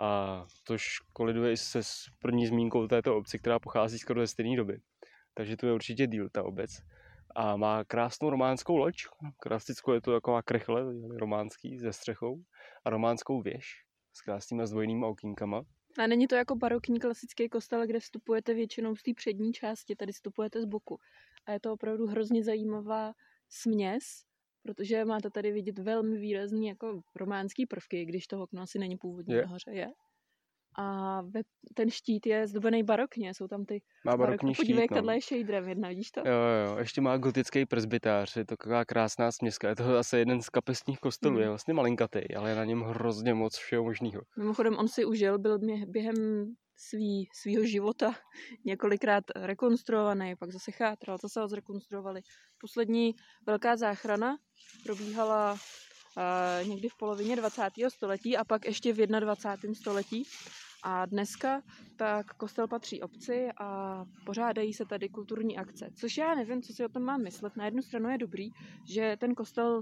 A 0.02 0.44
tož 0.64 1.00
koliduje 1.14 1.52
i 1.52 1.58
se 1.58 1.84
s 1.84 2.06
první 2.20 2.48
zmínkou 2.48 2.88
této 2.88 3.18
obci, 3.18 3.40
která 3.40 3.60
pochází 3.60 4.00
skoro 4.00 4.22
ze 4.22 4.28
stejné 4.28 4.58
doby. 4.58 4.80
Takže 5.34 5.58
to 5.58 5.68
je 5.68 5.74
určitě 5.74 6.08
díl 6.08 6.30
ta 6.30 6.44
obec. 6.44 6.72
A 7.36 7.58
má 7.58 7.84
krásnou 7.84 8.30
románskou 8.30 8.78
loď. 8.78 8.96
Klasickou 9.40 9.92
je 9.92 10.02
to 10.02 10.12
taková 10.12 10.42
krychle, 10.42 10.84
románský, 11.18 11.80
se 11.80 11.94
střechou. 11.94 12.44
A 12.86 12.90
románskou 12.90 13.42
věž 13.42 13.66
s 14.14 14.22
krásnýma 14.22 14.66
zdvojnýma 14.66 15.08
okýnkama. 15.08 15.62
A 16.00 16.08
není 16.08 16.28
to 16.28 16.36
jako 16.36 16.56
barokní 16.56 17.00
klasický 17.00 17.50
kostel, 17.50 17.88
kde 17.88 18.00
vstupujete 18.00 18.54
většinou 18.54 18.96
z 18.96 19.02
té 19.04 19.12
přední 19.14 19.54
části, 19.54 19.96
tady 19.96 20.12
vstupujete 20.12 20.62
z 20.62 20.66
boku. 20.66 20.98
A 21.46 21.52
je 21.52 21.60
to 21.60 21.74
opravdu 21.74 22.08
hrozně 22.08 22.44
zajímavá 22.44 23.14
směs, 23.50 24.04
protože 24.64 25.06
máte 25.06 25.30
tady 25.30 25.52
vidět 25.52 25.80
velmi 25.80 26.18
výrazný 26.18 26.68
jako 26.68 27.02
románský 27.16 27.66
prvky, 27.66 28.06
když 28.06 28.28
to 28.28 28.44
okno 28.44 28.62
asi 28.62 28.80
není 28.80 28.98
původně 28.98 29.36
Je. 29.36 29.42
nahoře, 29.42 29.72
je. 29.72 29.88
A 30.76 31.22
ve, 31.22 31.42
ten 31.74 31.90
štít 31.90 32.26
je 32.26 32.48
zdobený 32.48 32.84
barokně, 32.84 33.34
jsou 33.34 33.48
tam 33.48 33.66
ty 33.66 33.82
Má 34.06 34.18
barokní 34.18 34.48
barokní, 34.48 34.56
podívej, 34.56 34.76
štít, 34.78 34.82
jak 34.82 34.92
no. 34.92 34.96
tahle 34.98 35.16
je 35.18 35.22
shaderem 35.22 35.70
jedna, 35.70 35.90
vidíš 35.90 36.12
to? 36.12 36.20
Jo, 36.20 36.26
jo, 36.26 36.70
jo, 36.72 36.78
ještě 36.78 37.02
má 37.02 37.18
gotický 37.18 37.66
presbytář, 37.66 38.36
je 38.36 38.46
to 38.46 38.56
taková 38.58 38.86
krásná 38.86 39.32
směska. 39.32 39.70
Je 39.70 39.76
to 39.76 39.98
asi 39.98 40.18
jeden 40.18 40.42
z 40.42 40.50
kapesních 40.50 41.00
kostelů, 41.00 41.34
Mhm. 41.34 41.42
je 41.44 41.50
vlastně 41.50 41.74
malinkatý, 41.74 42.36
ale 42.36 42.50
je 42.50 42.56
na 42.56 42.66
něm 42.66 42.82
hrozně 42.82 43.34
moc 43.34 43.58
všeho 43.58 43.84
možného. 43.84 44.22
Mimochodem, 44.38 44.78
on 44.78 44.88
si 44.88 45.06
užil, 45.06 45.40
byl 45.40 45.58
mě- 45.60 45.86
během 45.86 46.16
svý, 46.78 47.28
svýho 47.42 47.66
života 47.66 48.14
několikrát 48.66 49.24
rekonstruovaný, 49.36 50.36
pak 50.36 50.52
zase 50.52 50.72
chátral, 50.72 51.18
zase 51.18 51.40
ho 51.42 51.48
zrekonstruovali. 51.48 52.22
Poslední 52.62 53.16
velká 53.46 53.78
záchrana 53.78 54.38
probíhala 54.86 55.58
uh, 56.18 56.68
někdy 56.68 56.90
v 56.90 56.98
polovině 56.98 57.36
20. 57.36 57.62
století 57.88 58.38
a 58.38 58.44
pak 58.44 58.66
ještě 58.66 58.94
v 58.94 59.08
21. 59.08 59.76
století. 59.76 60.24
A 60.86 61.06
dneska 61.06 61.62
tak 61.96 62.34
kostel 62.34 62.68
patří 62.68 63.02
obci 63.02 63.50
a 63.60 63.98
pořádají 64.26 64.74
se 64.74 64.86
tady 64.86 65.10
kulturní 65.10 65.58
akce. 65.58 65.90
Což 66.00 66.18
já 66.18 66.36
nevím, 66.36 66.62
co 66.62 66.74
si 66.74 66.86
o 66.86 66.90
tom 66.90 67.04
mám 67.04 67.22
myslet. 67.22 67.56
Na 67.56 67.66
jednu 67.66 67.82
stranu 67.82 68.10
je 68.10 68.18
dobrý, 68.18 68.50
že 68.90 69.18
ten 69.20 69.36
kostel 69.36 69.82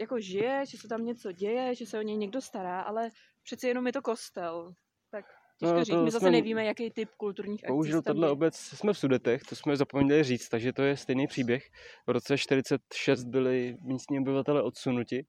jako 0.00 0.20
žije, 0.20 0.66
že 0.66 0.78
se 0.78 0.88
tam 0.88 1.04
něco 1.04 1.32
děje, 1.32 1.74
že 1.74 1.86
se 1.86 1.98
o 1.98 2.02
něj 2.02 2.16
někdo 2.16 2.40
stará, 2.40 2.80
ale 2.80 3.10
přeci 3.42 3.68
jenom 3.68 3.86
je 3.86 3.92
to 3.92 4.02
kostel. 4.02 4.72
Tak 5.10 5.24
těžko 5.58 5.74
no, 5.74 5.84
říct. 5.84 5.96
My 6.04 6.10
zase 6.10 6.30
nevíme, 6.30 6.64
jaký 6.64 6.90
typ 6.90 7.08
kulturních 7.16 7.64
akcí 7.64 7.72
Bohužel 7.72 8.02
tato 8.02 8.32
obec, 8.32 8.56
jsme 8.56 8.92
v 8.92 8.98
Sudetech, 8.98 9.42
to 9.42 9.56
jsme 9.56 9.76
zapomněli 9.76 10.24
říct, 10.24 10.48
takže 10.48 10.72
to 10.72 10.82
je 10.82 10.96
stejný 10.96 11.26
příběh. 11.26 11.64
V 12.06 12.10
roce 12.10 12.38
46 12.38 13.24
byli 13.24 13.76
místní 13.82 14.18
obyvatele 14.18 14.62
odsunuti 14.62 15.26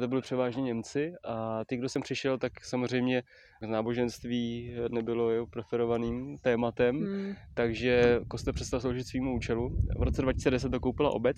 to 0.00 0.08
byli 0.08 0.22
převážně 0.22 0.62
Němci 0.62 1.12
a 1.24 1.64
ty, 1.64 1.76
kdo 1.76 1.88
jsem 1.88 2.02
přišel, 2.02 2.38
tak 2.38 2.64
samozřejmě 2.64 3.22
náboženství 3.66 4.74
nebylo 4.90 5.30
jeho 5.30 5.46
preferovaným 5.46 6.38
tématem, 6.38 6.96
hmm. 6.96 7.34
takže 7.54 8.20
kostel 8.28 8.52
přestal 8.52 8.80
sloužit 8.80 9.06
svým 9.06 9.28
účelu. 9.28 9.68
V 9.98 10.02
roce 10.02 10.22
2010 10.22 10.68
to 10.68 10.80
koupila 10.80 11.10
obec 11.10 11.36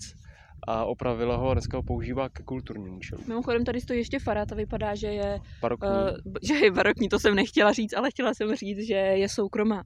a 0.67 0.85
opravila 0.85 1.35
ho 1.35 1.49
a 1.49 1.53
dneska 1.53 1.77
ho 1.77 1.83
používá 1.83 2.29
ke 2.29 2.43
kulturnímu 2.43 2.97
účelu. 2.97 3.21
Mimochodem 3.27 3.65
tady 3.65 3.81
stojí 3.81 3.99
ještě 3.99 4.19
farát 4.19 4.51
a 4.51 4.55
vypadá, 4.55 4.95
že 4.95 5.07
je 5.07 5.39
barokní. 5.61 5.89
Uh, 5.89 6.33
že 6.47 6.53
je 6.53 6.71
barokní, 6.71 7.09
to 7.09 7.19
jsem 7.19 7.35
nechtěla 7.35 7.73
říct, 7.73 7.93
ale 7.93 8.11
chtěla 8.11 8.33
jsem 8.33 8.55
říct, 8.55 8.87
že 8.87 8.95
je 8.95 9.29
soukromá. 9.29 9.83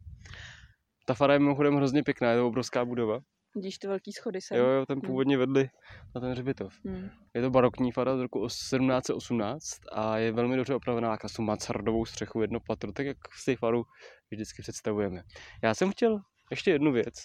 Ta 1.05 1.13
fara 1.13 1.33
je 1.33 1.39
mimochodem 1.39 1.75
hrozně 1.75 2.03
pěkná, 2.03 2.31
je 2.31 2.37
to 2.37 2.47
obrovská 2.47 2.85
budova. 2.85 3.19
Vidíš 3.55 3.77
ty 3.77 3.87
velký 3.87 4.11
schody 4.11 4.41
sem? 4.41 4.57
Jo, 4.57 4.65
jo, 4.65 4.85
ten 4.85 4.99
hmm. 4.99 5.07
původně 5.07 5.35
hmm. 5.35 5.39
vedli 5.39 5.69
na 6.15 6.21
ten 6.21 6.31
hřbitov. 6.31 6.73
Hmm. 6.85 7.09
Je 7.33 7.41
to 7.41 7.49
barokní 7.49 7.91
fara 7.91 8.17
z 8.17 8.19
roku 8.19 8.47
1718 8.47 9.79
a 9.91 10.17
je 10.17 10.31
velmi 10.31 10.55
dobře 10.55 10.75
opravená, 10.75 11.17
krásnou 11.17 11.45
mansardovou 11.45 12.05
střechu, 12.05 12.41
jedno 12.41 12.59
patro, 12.59 12.91
tak 12.91 13.05
jak 13.05 13.17
si 13.33 13.55
faru 13.55 13.83
vždycky 14.31 14.61
představujeme. 14.61 15.23
Já 15.63 15.75
jsem 15.75 15.91
chtěl 15.91 16.19
ještě 16.51 16.71
jednu 16.71 16.91
věc. 16.91 17.15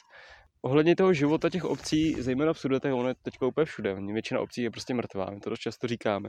Ohledně 0.64 0.96
toho 0.96 1.12
života 1.12 1.50
těch 1.50 1.64
obcí, 1.64 2.14
zejména 2.22 2.52
v 2.52 2.58
Sudetech, 2.58 2.92
ono 2.92 3.08
je 3.08 3.14
teď 3.22 3.34
úplně 3.42 3.64
všude. 3.64 3.94
Většina 4.12 4.40
obcí 4.40 4.62
je 4.62 4.70
prostě 4.70 4.94
mrtvá, 4.94 5.26
my 5.30 5.40
to 5.40 5.50
dost 5.50 5.60
často 5.60 5.86
říkáme. 5.86 6.28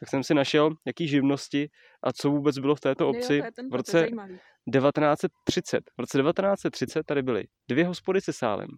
Tak 0.00 0.08
jsem 0.08 0.24
si 0.24 0.34
našel, 0.34 0.70
jaký 0.86 1.08
živnosti 1.08 1.70
a 2.02 2.12
co 2.12 2.30
vůbec 2.30 2.58
bylo 2.58 2.74
v 2.74 2.80
této 2.80 3.08
obci 3.08 3.36
jo, 3.36 3.44
v 3.70 3.74
roce 3.74 4.08
1930. 4.72 5.80
V 5.96 6.00
roce 6.00 6.18
1930 6.18 7.02
tady 7.06 7.22
byly 7.22 7.44
dvě 7.68 7.86
hospody 7.86 8.20
se 8.20 8.32
sálem. 8.32 8.68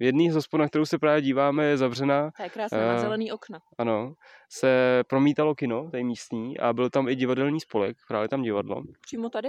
V 0.00 0.02
jedné 0.02 0.32
z 0.32 0.34
hospod, 0.34 0.58
na 0.58 0.68
kterou 0.68 0.84
se 0.84 0.98
právě 0.98 1.22
díváme, 1.22 1.64
je 1.64 1.76
zavřená. 1.76 2.30
To 2.36 2.42
je 2.42 2.48
krásná, 2.48 2.94
uh, 2.94 3.00
zelený 3.00 3.32
okna. 3.32 3.58
Ano, 3.78 4.14
se 4.52 5.02
promítalo 5.08 5.54
kino, 5.54 5.90
tady 5.90 6.04
místní, 6.04 6.58
a 6.58 6.72
byl 6.72 6.90
tam 6.90 7.08
i 7.08 7.16
divadelní 7.16 7.60
spolek, 7.60 7.96
právě 8.08 8.28
tam 8.28 8.42
divadlo. 8.42 8.82
Přímo 9.00 9.28
tady? 9.28 9.48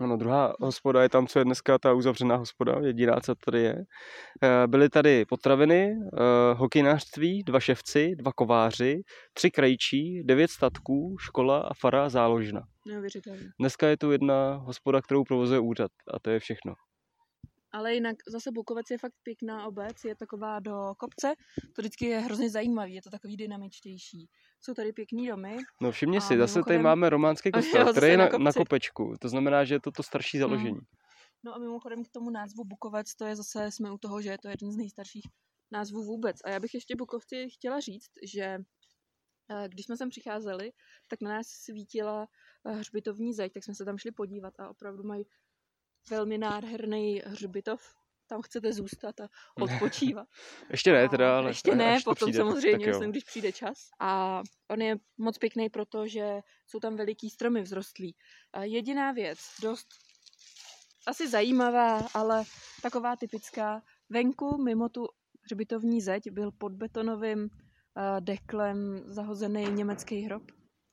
Ano, 0.00 0.16
druhá 0.16 0.54
hospoda 0.60 1.02
je 1.02 1.08
tam, 1.08 1.26
co 1.26 1.38
je 1.38 1.44
dneska 1.44 1.78
ta 1.78 1.92
uzavřená 1.92 2.36
hospoda, 2.36 2.80
jediná, 2.80 3.20
co 3.20 3.34
tady 3.34 3.60
je. 3.62 3.84
Eh, 4.42 4.66
byly 4.66 4.88
tady 4.88 5.24
potraviny, 5.24 5.92
eh, 5.92 6.54
hokinářství, 6.54 7.42
dva 7.42 7.60
ševci, 7.60 8.14
dva 8.16 8.32
kováři, 8.32 9.02
tři 9.34 9.50
krajčí, 9.50 10.22
devět 10.24 10.50
statků, 10.50 11.16
škola 11.20 11.58
a 11.58 11.74
fara 11.74 12.08
záložna. 12.08 12.62
Neuvěřitelné. 12.88 13.42
Dneska 13.60 13.88
je 13.88 13.96
tu 13.96 14.12
jedna 14.12 14.54
hospoda, 14.54 15.02
kterou 15.02 15.24
provozuje 15.24 15.60
úřad 15.60 15.90
a 16.14 16.18
to 16.18 16.30
je 16.30 16.40
všechno. 16.40 16.74
Ale 17.72 17.94
jinak 17.94 18.16
zase 18.28 18.50
Bukovec 18.50 18.90
je 18.90 18.98
fakt 18.98 19.14
pěkná 19.22 19.66
obec, 19.66 20.04
je 20.04 20.16
taková 20.16 20.60
do 20.60 20.94
kopce, 20.98 21.34
to 21.76 21.82
vždycky 21.82 22.06
je 22.06 22.18
hrozně 22.20 22.50
zajímavý, 22.50 22.94
je 22.94 23.02
to 23.02 23.10
takový 23.10 23.36
dynamičtější. 23.36 24.28
Jsou 24.60 24.74
tady 24.74 24.92
pěkný 24.92 25.28
domy. 25.28 25.56
No 25.80 25.92
všimně 25.92 26.20
si, 26.20 26.38
zase 26.38 26.58
mimochodem... 26.58 26.64
tady 26.64 26.78
máme 26.78 27.10
románský 27.10 27.50
kostel, 27.52 27.92
který 27.92 28.06
je 28.06 28.16
na, 28.16 28.28
na, 28.28 28.38
na 28.38 28.52
kopečku, 28.52 29.14
to 29.20 29.28
znamená, 29.28 29.64
že 29.64 29.74
je 29.74 29.80
to 29.80 29.90
to 29.90 30.02
starší 30.02 30.38
hmm. 30.38 30.48
založení. 30.48 30.70
Hmm. 30.70 30.86
No 31.44 31.54
a 31.54 31.58
mimochodem 31.58 32.04
k 32.04 32.08
tomu 32.08 32.30
názvu 32.30 32.64
Bukovec, 32.64 33.14
to 33.14 33.24
je 33.24 33.36
zase, 33.36 33.70
jsme 33.70 33.92
u 33.92 33.98
toho, 33.98 34.22
že 34.22 34.30
je 34.30 34.38
to 34.38 34.48
jeden 34.48 34.72
z 34.72 34.76
nejstarších 34.76 35.24
názvů 35.72 36.04
vůbec. 36.04 36.36
A 36.44 36.50
já 36.50 36.60
bych 36.60 36.74
ještě 36.74 36.96
Bukovci 36.96 37.48
chtěla 37.50 37.80
říct, 37.80 38.10
že 38.22 38.58
eh, 39.50 39.68
když 39.68 39.86
jsme 39.86 39.96
sem 39.96 40.10
přicházeli, 40.10 40.72
tak 41.08 41.20
na 41.20 41.30
nás 41.30 41.46
svítila 41.46 42.26
eh, 42.66 42.72
hřbitovní 42.72 43.34
zeď, 43.34 43.52
tak 43.52 43.64
jsme 43.64 43.74
se 43.74 43.84
tam 43.84 43.98
šli 43.98 44.12
podívat 44.12 44.60
a 44.60 44.68
opravdu 44.68 45.02
mají 45.02 45.24
velmi 46.10 46.38
nádherný 46.38 47.22
hřbitov. 47.26 47.94
Tam 48.26 48.42
chcete 48.42 48.72
zůstat 48.72 49.20
a 49.20 49.28
odpočívat. 49.60 50.28
ještě 50.70 50.92
ne 50.92 51.08
teda, 51.08 51.38
ale 51.38 51.50
Ještě 51.50 51.74
ne, 51.74 51.98
potom 52.04 52.28
přijde, 52.28 52.38
samozřejmě, 52.38 52.86
myslím, 52.86 53.10
když 53.10 53.24
přijde 53.24 53.52
čas. 53.52 53.88
A 54.00 54.42
on 54.70 54.82
je 54.82 54.96
moc 55.18 55.38
pěkný, 55.38 55.70
protože 55.70 56.40
jsou 56.66 56.80
tam 56.80 56.96
veliký 56.96 57.30
stromy 57.30 57.62
vzrostlí. 57.62 58.16
A 58.52 58.64
jediná 58.64 59.12
věc, 59.12 59.38
dost 59.62 59.86
asi 61.06 61.28
zajímavá, 61.28 62.08
ale 62.14 62.44
taková 62.82 63.16
typická. 63.16 63.82
Venku, 64.10 64.62
mimo 64.62 64.88
tu 64.88 65.06
hřbitovní 65.42 66.00
zeď, 66.00 66.30
byl 66.30 66.52
pod 66.52 66.72
betonovým 66.72 67.40
uh, 67.42 68.20
deklem 68.20 69.02
zahozený 69.06 69.64
německý 69.70 70.20
hrob. 70.20 70.42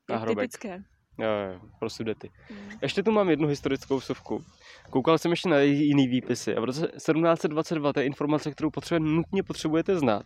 Je 0.09 0.19
typické. 0.27 0.83
Jo, 1.17 1.29
jo, 1.29 1.59
pro 1.79 1.89
sudety. 1.89 2.31
Mm. 2.49 2.69
Ještě 2.81 3.03
tu 3.03 3.11
mám 3.11 3.29
jednu 3.29 3.47
historickou 3.47 3.99
sovku. 3.99 4.43
Koukal 4.89 5.17
jsem 5.17 5.31
ještě 5.31 5.49
na 5.49 5.59
jiný 5.59 6.07
výpisy 6.07 6.55
a 6.55 6.61
v 6.61 6.63
roce 6.63 6.87
1722, 6.87 7.93
to 7.93 7.99
je 7.99 8.05
informace, 8.05 8.51
kterou 8.51 8.69
potřebuje, 8.69 9.11
nutně 9.11 9.43
potřebujete 9.43 9.95
znát, 9.95 10.25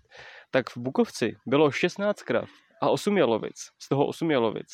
tak 0.52 0.70
v 0.70 0.78
Bukovci 0.78 1.36
bylo 1.46 1.72
16 1.72 2.24
krav 2.24 2.50
a 2.82 2.90
8 2.90 3.18
jalovic, 3.18 3.56
z 3.82 3.90
toho 3.90 4.08
8 4.08 4.32
jalovic. 4.32 4.68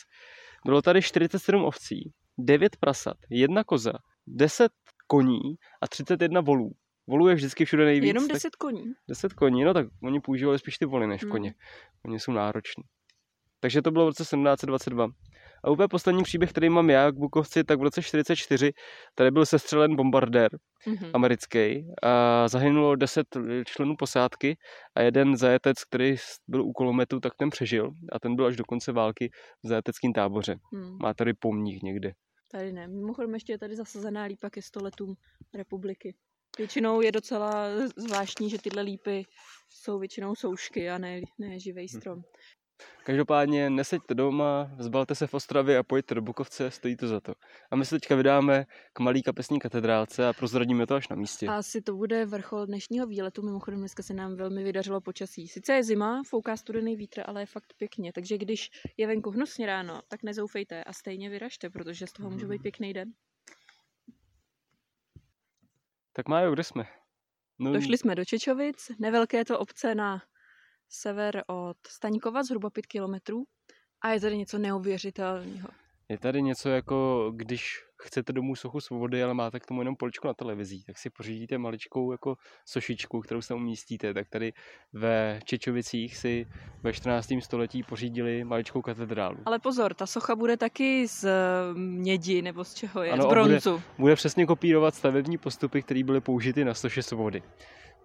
Bylo 0.65 0.81
tady 0.81 1.01
47 1.01 1.65
ovcí, 1.65 2.11
9 2.37 2.75
prasat, 2.75 3.17
jedna 3.29 3.63
koza, 3.63 3.93
10 4.27 4.71
koní 5.07 5.39
a 5.81 5.87
31 5.87 6.41
volů. 6.41 6.71
Volů 7.07 7.27
je 7.27 7.35
vždycky 7.35 7.65
všude 7.65 7.85
nejvíc. 7.85 8.07
Jenom 8.07 8.27
10 8.27 8.55
koní? 8.55 8.83
10 9.07 9.33
koní, 9.33 9.63
no 9.63 9.73
tak 9.73 9.87
oni 10.03 10.19
používali 10.19 10.59
spíš 10.59 10.77
ty 10.77 10.85
voly 10.85 11.07
než 11.07 11.21
hmm. 11.21 11.31
koně. 11.31 11.53
Oni 12.05 12.19
jsou 12.19 12.31
nároční. 12.31 12.83
Takže 13.59 13.81
to 13.81 13.91
bylo 13.91 14.05
v 14.05 14.07
roce 14.07 14.23
1722. 14.23 15.07
A 15.63 15.69
úplně 15.69 15.87
poslední 15.87 16.23
příběh, 16.23 16.49
který 16.49 16.69
mám 16.69 16.89
já 16.89 17.11
k 17.11 17.15
Bukovci, 17.15 17.63
tak 17.63 17.79
v 17.79 17.83
roce 17.83 18.01
44 18.01 18.71
tady 19.15 19.31
byl 19.31 19.45
sestřelen 19.45 19.95
bombardér 19.95 20.49
mm-hmm. 20.87 21.11
americký 21.13 21.85
a 22.03 22.47
zahynulo 22.47 22.95
10 22.95 23.27
členů 23.65 23.95
posádky 23.95 24.57
a 24.95 25.01
jeden 25.01 25.37
zajetec, 25.37 25.83
který 25.83 26.15
byl 26.47 26.65
u 26.65 26.71
kulometu, 26.73 27.19
tak 27.19 27.33
ten 27.37 27.49
přežil 27.49 27.91
a 28.11 28.19
ten 28.19 28.35
byl 28.35 28.45
až 28.45 28.55
do 28.55 28.63
konce 28.63 28.91
války 28.91 29.29
v 29.63 29.67
zajeteckém 29.67 30.13
táboře. 30.13 30.55
Mm. 30.73 30.97
Má 31.01 31.13
tady 31.13 31.33
pomník 31.33 31.83
někde. 31.83 32.11
Tady 32.51 32.73
ne. 32.73 32.87
Mimochodem 32.87 33.33
ještě 33.33 33.53
je 33.53 33.57
tady 33.57 33.75
zasazená 33.75 34.23
lípa 34.23 34.49
ke 34.49 34.61
stoletům 34.61 35.15
republiky. 35.53 36.15
Většinou 36.57 37.01
je 37.01 37.11
docela 37.11 37.65
zvláštní, 37.97 38.49
že 38.49 38.57
tyhle 38.61 38.81
lípy 38.81 39.23
jsou 39.69 39.99
většinou 39.99 40.35
soušky 40.35 40.89
a 40.89 40.97
ne, 40.97 41.21
ne 41.37 41.59
živý 41.59 41.83
hm. 41.83 41.87
strom. 41.87 42.21
Každopádně 43.03 43.69
neseďte 43.69 44.13
doma, 44.13 44.71
zbalte 44.79 45.15
se 45.15 45.27
v 45.27 45.33
Ostravě 45.33 45.77
a 45.77 45.83
pojďte 45.83 46.15
do 46.15 46.21
Bukovce, 46.21 46.71
stojí 46.71 46.95
to 46.95 47.07
za 47.07 47.19
to. 47.19 47.33
A 47.71 47.75
my 47.75 47.85
se 47.85 47.95
teďka 47.95 48.15
vydáme 48.15 48.65
k 48.93 48.99
malý 48.99 49.23
kapesní 49.23 49.59
katedrálce 49.59 50.27
a 50.27 50.33
prozradíme 50.33 50.87
to 50.87 50.95
až 50.95 51.07
na 51.07 51.15
místě. 51.15 51.47
A 51.47 51.57
asi 51.57 51.81
to 51.81 51.95
bude 51.95 52.25
vrchol 52.25 52.65
dnešního 52.65 53.07
výletu, 53.07 53.41
mimochodem 53.41 53.79
dneska 53.79 54.03
se 54.03 54.13
nám 54.13 54.35
velmi 54.35 54.63
vydařilo 54.63 55.01
počasí. 55.01 55.47
Sice 55.47 55.73
je 55.73 55.83
zima, 55.83 56.21
fouká 56.27 56.57
studený 56.57 56.95
vítr, 56.95 57.23
ale 57.25 57.41
je 57.41 57.45
fakt 57.45 57.73
pěkně, 57.77 58.13
takže 58.13 58.37
když 58.37 58.69
je 58.97 59.07
venku 59.07 59.31
hnusně 59.31 59.65
ráno, 59.65 60.01
tak 60.07 60.23
nezoufejte 60.23 60.83
a 60.83 60.93
stejně 60.93 61.29
vyražte, 61.29 61.69
protože 61.69 62.07
z 62.07 62.13
toho 62.13 62.29
může 62.29 62.47
být 62.47 62.61
pěkný 62.61 62.93
den. 62.93 63.11
Tak 66.13 66.27
Májo, 66.27 66.51
kde 66.51 66.63
jsme? 66.63 66.83
No... 67.59 67.73
Došli 67.73 67.97
jsme 67.97 68.15
do 68.15 68.25
Čečovic, 68.25 68.91
nevelké 68.99 69.45
to 69.45 69.59
obce 69.59 69.95
na 69.95 70.21
sever 70.89 71.43
od 71.47 71.77
Staňkova, 71.87 72.43
zhruba 72.43 72.69
5 72.69 72.85
kilometrů. 72.85 73.43
A 74.01 74.09
je 74.09 74.19
tady 74.19 74.37
něco 74.37 74.57
neuvěřitelného. 74.57 75.67
Je 76.09 76.17
tady 76.17 76.41
něco 76.41 76.69
jako, 76.69 77.31
když 77.35 77.83
chcete 78.01 78.33
domů 78.33 78.55
sochu 78.55 78.79
svobody, 78.79 79.23
ale 79.23 79.33
máte 79.33 79.59
k 79.59 79.65
tomu 79.65 79.81
jenom 79.81 79.95
poličku 79.95 80.27
na 80.27 80.33
televizí, 80.33 80.83
tak 80.83 80.97
si 80.97 81.09
pořídíte 81.09 81.57
maličkou 81.57 82.11
jako 82.11 82.35
sošičku, 82.65 83.21
kterou 83.21 83.41
se 83.41 83.53
umístíte. 83.53 84.13
Tak 84.13 84.29
tady 84.29 84.53
ve 84.93 85.39
Čečovicích 85.43 86.17
si 86.17 86.47
ve 86.83 86.93
14. 86.93 87.29
století 87.39 87.83
pořídili 87.83 88.43
maličkou 88.43 88.81
katedrálu. 88.81 89.37
Ale 89.45 89.59
pozor, 89.59 89.93
ta 89.93 90.05
socha 90.05 90.35
bude 90.35 90.57
taky 90.57 91.07
z 91.07 91.29
mědi, 91.73 92.41
nebo 92.41 92.63
z 92.63 92.73
čeho 92.73 93.03
je? 93.03 93.11
Ano, 93.11 93.23
z 93.23 93.27
bronzu. 93.27 93.71
Bude, 93.71 93.83
bude 93.97 94.15
přesně 94.15 94.45
kopírovat 94.45 94.95
stavební 94.95 95.37
postupy, 95.37 95.81
které 95.81 96.03
byly 96.03 96.21
použity 96.21 96.65
na 96.65 96.73
soše 96.73 97.03
svobody. 97.03 97.43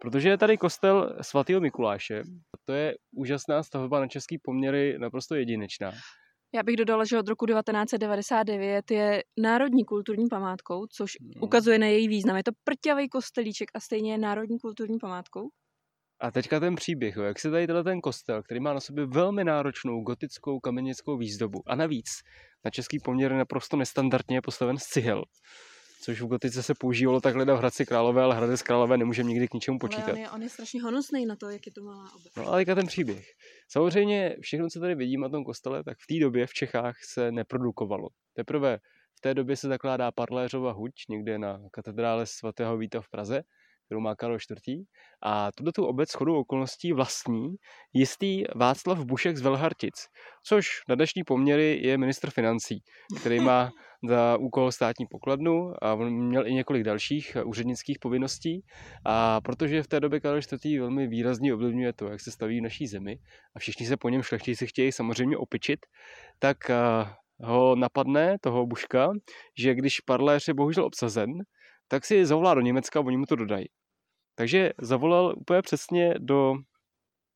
Protože 0.04 0.28
je 0.28 0.38
tady 0.38 0.58
kostel 0.58 1.16
svatého 1.20 1.61
Mikuláše. 1.61 2.23
To 2.64 2.73
je 2.73 2.94
úžasná 3.16 3.62
stavba 3.62 4.00
na 4.00 4.06
český 4.08 4.38
poměry, 4.38 4.99
naprosto 4.99 5.34
jedinečná. 5.34 5.92
Já 6.54 6.62
bych 6.62 6.76
dodala, 6.76 7.04
že 7.04 7.18
od 7.18 7.28
roku 7.28 7.46
1999 7.46 8.90
je 8.90 9.23
národní 9.38 9.84
kulturní 9.84 10.28
památkou, 10.28 10.87
což 10.87 11.12
no. 11.20 11.42
ukazuje 11.42 11.78
na 11.78 11.87
její 11.87 12.08
význam. 12.08 12.37
Je 12.37 12.44
to 12.44 12.50
prťavý 12.64 13.08
kostelíček 13.08 13.68
a 13.75 13.80
stejně 13.80 14.12
je 14.12 14.18
národní 14.18 14.58
kulturní 14.58 14.99
památkou. 14.99 15.49
A 16.20 16.30
teďka 16.30 16.61
ten 16.61 16.75
příběh, 16.75 17.16
jo, 17.16 17.23
jak 17.23 17.38
se 17.38 17.50
tady 17.50 17.66
tenhle 17.66 17.84
ten 17.84 18.00
kostel, 18.00 18.42
který 18.42 18.61
má 18.61 18.75
na 18.75 18.80
sobě 18.80 19.06
velmi 19.06 19.44
náročnou 19.44 20.02
gotickou 20.02 20.61
kamenickou 20.61 21.16
výzdobu 21.16 21.62
a 21.66 21.75
navíc 21.75 22.11
na 22.64 22.70
český 22.70 22.99
poměr 23.00 23.32
je 23.32 23.38
naprosto 23.38 23.76
nestandardně 23.76 24.40
postaven 24.42 24.78
z 24.78 24.84
cihel, 24.84 25.25
což 26.04 26.20
v 26.20 26.26
gotice 26.26 26.62
se 26.62 26.75
používalo 26.75 27.20
takhle 27.20 27.44
v 27.44 27.49
Hradci 27.49 27.87
Králové, 27.87 28.23
ale 28.23 28.37
Hradec 28.37 28.62
Králové 28.62 28.99
nemůžeme 28.99 29.28
nikdy 29.28 29.49
k 29.49 29.54
ničemu 29.54 29.78
počítat. 29.78 30.08
Ale 30.08 30.12
on 30.12 30.18
je, 30.18 30.30
on 30.30 30.42
je 30.42 30.49
strašně 30.49 30.82
honosný 30.82 31.26
na 31.26 31.37
to, 31.37 31.50
jak 31.50 31.66
je 31.66 31.73
to 31.73 31.82
malá 31.82 32.14
obec. 32.14 32.32
No 32.37 32.46
ale 32.46 32.64
ten 32.64 32.87
příběh. 32.87 33.26
Samozřejmě 33.68 34.37
všechno, 34.40 34.68
co 34.68 34.80
tady 34.80 34.94
vidím 34.94 35.20
na 35.20 35.28
tom 35.28 35.44
kostele, 35.44 35.84
tak 35.84 35.99
v 35.99 36.06
té 36.06 36.20
době 36.20 36.46
v 36.46 36.52
Čechách 36.52 36.96
se 37.04 37.32
neprodukovalo. 37.32 38.08
Teprve 38.34 38.78
v 39.18 39.20
té 39.20 39.34
době 39.34 39.56
se 39.56 39.68
zakládá 39.68 40.12
Parléřova 40.12 40.73
huť 40.73 40.92
někde 41.08 41.38
na 41.38 41.61
katedrále 41.73 42.26
svatého 42.26 42.76
Víta 42.76 43.00
v 43.00 43.08
Praze, 43.08 43.42
kterou 43.86 44.00
má 44.00 44.14
Karol 44.14 44.36
IV. 44.36 44.86
A 45.22 45.52
tuto 45.52 45.72
tu 45.72 45.86
obec 45.86 46.12
chodou 46.12 46.34
okolností 46.34 46.92
vlastní 46.92 47.54
jistý 47.92 48.44
Václav 48.54 49.04
Bušek 49.04 49.36
z 49.36 49.40
Velhartic, 49.40 49.94
což 50.46 50.68
na 50.88 50.94
dnešní 50.94 51.24
poměry 51.24 51.80
je 51.82 51.98
ministr 51.98 52.30
financí, 52.30 52.82
který 53.20 53.40
má 53.40 53.70
za 54.08 54.36
úkol 54.36 54.72
státní 54.72 55.06
pokladnu 55.06 55.72
a 55.82 55.94
on 55.94 56.26
měl 56.28 56.46
i 56.46 56.54
několik 56.54 56.82
dalších 56.82 57.36
úřednických 57.44 57.98
povinností. 57.98 58.64
A 59.04 59.40
protože 59.40 59.82
v 59.82 59.88
té 59.88 60.00
době 60.00 60.20
Karel 60.20 60.38
IV. 60.38 60.80
velmi 60.80 61.06
výrazně 61.06 61.54
ovlivňuje 61.54 61.92
to, 61.92 62.08
jak 62.08 62.20
se 62.20 62.30
staví 62.30 62.60
v 62.60 62.62
naší 62.62 62.86
zemi 62.86 63.18
a 63.56 63.58
všichni 63.58 63.86
se 63.86 63.96
po 63.96 64.08
něm 64.08 64.22
šlechtíci 64.22 64.66
chtějí 64.66 64.92
samozřejmě 64.92 65.36
opičit, 65.36 65.80
tak 66.38 66.56
ho 67.40 67.76
napadne, 67.76 68.36
toho 68.40 68.66
Buška, 68.66 69.12
že 69.58 69.74
když 69.74 70.00
parléř 70.00 70.48
je 70.48 70.54
bohužel 70.54 70.84
obsazen, 70.84 71.30
tak 71.94 72.04
si 72.04 72.26
zavolá 72.26 72.54
do 72.54 72.60
Německa 72.60 73.00
a 73.00 73.02
oni 73.02 73.16
mu 73.16 73.26
to 73.26 73.36
dodají. 73.36 73.66
Takže 74.34 74.70
zavolal 74.80 75.34
úplně 75.36 75.62
přesně 75.62 76.14
do, 76.18 76.54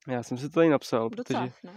já 0.09 0.23
jsem 0.23 0.39
si 0.39 0.43
to 0.43 0.55
tady 0.55 0.69
napsal, 0.69 1.09
Do 1.09 1.17
protože 1.17 1.53
no. 1.65 1.73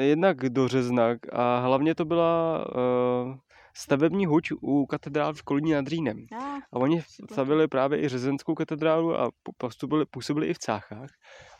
jednak 0.00 0.36
do 0.36 0.68
Řeznak 0.68 1.18
a 1.32 1.60
hlavně 1.60 1.94
to 1.94 2.04
byla 2.04 2.66
uh, 2.66 3.34
stavební 3.76 4.26
huť 4.26 4.52
u 4.62 4.86
katedrály 4.86 5.34
v 5.34 5.42
Kolíně 5.42 5.74
nad 5.74 5.88
Rýnem. 5.88 6.16
Ah, 6.32 6.58
A 6.72 6.76
oni 6.76 7.02
stavili 7.32 7.68
právě 7.68 8.02
i 8.04 8.08
řezenskou 8.08 8.54
katedrálu 8.54 9.18
a 9.20 9.30
působili, 9.58 10.06
působili 10.06 10.46
i 10.46 10.54
v 10.54 10.58
Cáchách. 10.58 11.10